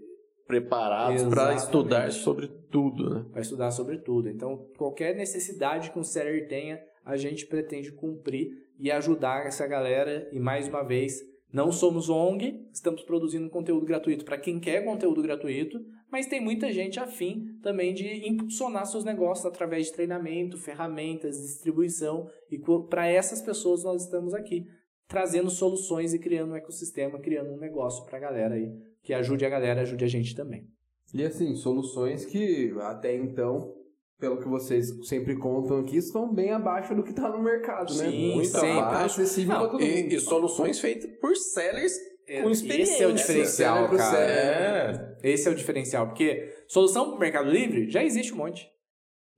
[0.47, 3.27] preparados para estudar sobre tudo, né?
[3.33, 4.31] Para estudar sobre tudo.
[4.31, 8.49] Então, qualquer necessidade que um seller tenha, a gente pretende cumprir
[8.79, 10.29] e ajudar essa galera.
[10.33, 11.21] E mais uma vez,
[11.53, 16.73] não somos ONG, estamos produzindo conteúdo gratuito para quem quer conteúdo gratuito, mas tem muita
[16.73, 22.29] gente afim também de impulsionar seus negócios através de treinamento, ferramentas, distribuição.
[22.51, 22.59] E
[22.89, 24.67] para essas pessoas nós estamos aqui,
[25.09, 28.71] trazendo soluções e criando um ecossistema, criando um negócio para a galera aí,
[29.03, 30.69] que ajude a galera, ajude a gente também.
[31.15, 33.73] E assim, soluções que até então
[34.19, 38.11] pelo que vocês sempre contam aqui, estão bem abaixo do que está no mercado, né?
[38.11, 38.71] Sim, Muito sempre.
[38.71, 40.13] abaixo, acessível para todo e, mundo.
[40.13, 41.95] E soluções feitas por sellers
[42.27, 42.95] é, com experiência.
[42.95, 44.19] Esse é o diferencial, cara.
[44.19, 45.19] É.
[45.23, 48.71] Esse é o diferencial, porque solução para o Mercado Livre já existe um monte.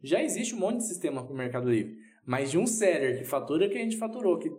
[0.02, 1.96] Já existe um monte de sistema para o Mercado Livre.
[2.24, 4.50] Mas de um seller que fatura que a gente faturou, que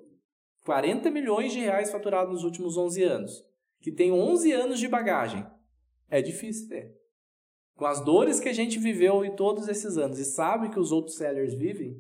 [0.66, 3.46] 40 milhões de reais faturados nos últimos 11 anos,
[3.80, 5.46] que tem 11 anos de bagagem,
[6.10, 6.99] é difícil ter
[7.80, 10.92] com as dores que a gente viveu em todos esses anos e sabe que os
[10.92, 11.96] outros sellers vivem,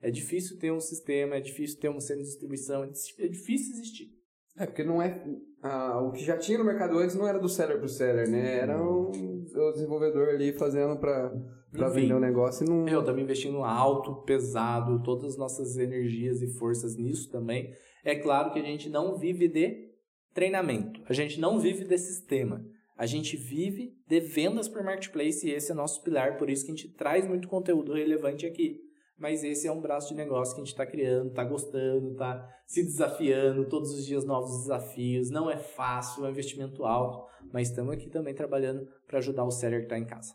[0.00, 4.08] é difícil ter um sistema, é difícil ter um centro de distribuição, é difícil existir.
[4.56, 5.20] É, porque não é.
[5.60, 8.60] Ah, o que já tinha no mercado antes não era do seller pro seller, né?
[8.60, 12.88] Era o, o desenvolvedor ali fazendo para vender o um negócio e não.
[12.88, 17.74] Eu também investindo alto, pesado, todas as nossas energias e forças nisso também.
[18.04, 19.90] É claro que a gente não vive de
[20.32, 22.64] treinamento, a gente não vive de sistema.
[22.96, 26.72] A gente vive de vendas por marketplace e esse é nosso pilar, por isso que
[26.72, 28.80] a gente traz muito conteúdo relevante aqui.
[29.18, 32.48] Mas esse é um braço de negócio que a gente está criando, está gostando, está
[32.66, 35.30] se desafiando, todos os dias novos desafios.
[35.30, 39.50] Não é fácil, é um investimento alto, mas estamos aqui também trabalhando para ajudar o
[39.50, 40.34] seller que está em casa.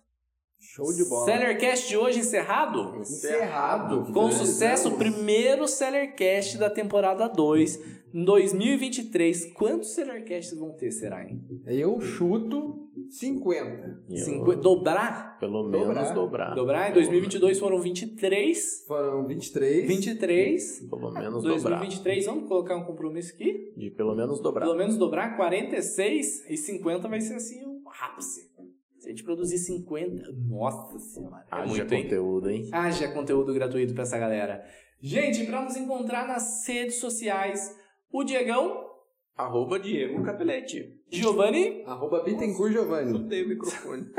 [0.64, 1.26] Show de bola.
[1.26, 2.96] Sellercast de hoje encerrado?
[3.00, 4.14] Encerrado.
[4.14, 8.01] Com sucesso, o primeiro Sellercast da temporada 2.
[8.14, 11.42] Em 2023, quantos Sellercasts vão ter, será, hein?
[11.66, 14.04] Eu chuto 50.
[14.10, 14.56] Eu...
[14.58, 15.40] Dobrar?
[15.40, 16.14] Pelo menos dobrar.
[16.14, 16.56] dobrar.
[16.56, 16.90] Dobrar?
[16.92, 18.86] Em 2022 foram 23.
[18.86, 19.88] Foram 23.
[19.88, 20.90] 23.
[20.90, 21.80] Pelo menos 2023, dobrar.
[21.80, 23.74] 2023, vamos colocar um compromisso aqui?
[23.78, 24.66] De pelo menos dobrar.
[24.66, 28.52] Pelo menos dobrar, 46 e 50 vai ser assim o ápice.
[29.00, 31.46] Se a gente produzir 50, nossa senhora.
[31.52, 32.70] É Haja muito, conteúdo, hein?
[32.72, 34.64] Haja conteúdo gratuito pra essa galera.
[35.02, 37.76] Gente, para nos encontrar nas redes sociais,
[38.12, 38.90] o Diegão.
[39.38, 41.00] Arroba Diego Capelete.
[41.10, 41.84] Giovanni.
[41.86, 43.14] Arroba Bittencourt Giovanni.
[43.14, 44.06] Mudei o microfone.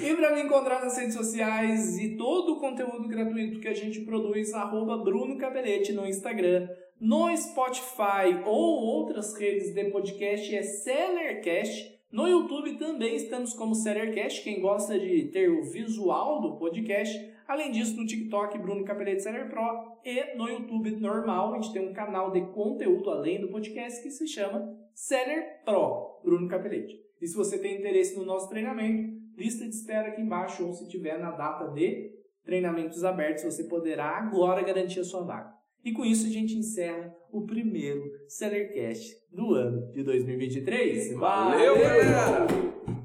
[0.00, 4.00] e para me encontrar nas redes sociais e todo o conteúdo gratuito que a gente
[4.00, 6.68] produz, arroba Bruno Capelete no Instagram.
[7.00, 11.98] No Spotify ou outras redes de podcast é Sellercast.
[12.12, 17.29] No YouTube também estamos como Sellercast, quem gosta de ter o visual do podcast.
[17.50, 21.88] Além disso, no TikTok, Bruno Capelete Seller Pro e no YouTube normal, a gente tem
[21.88, 26.94] um canal de conteúdo além do podcast que se chama Seller Pro, Bruno Capelete.
[27.20, 30.88] E se você tem interesse no nosso treinamento, lista de espera aqui embaixo ou se
[30.88, 32.12] tiver na data de
[32.44, 35.52] treinamentos abertos, você poderá agora garantir a sua vaga.
[35.84, 41.14] E com isso a gente encerra o primeiro Sellercast do ano de 2023.
[41.14, 42.99] Valeu, Valeu galera!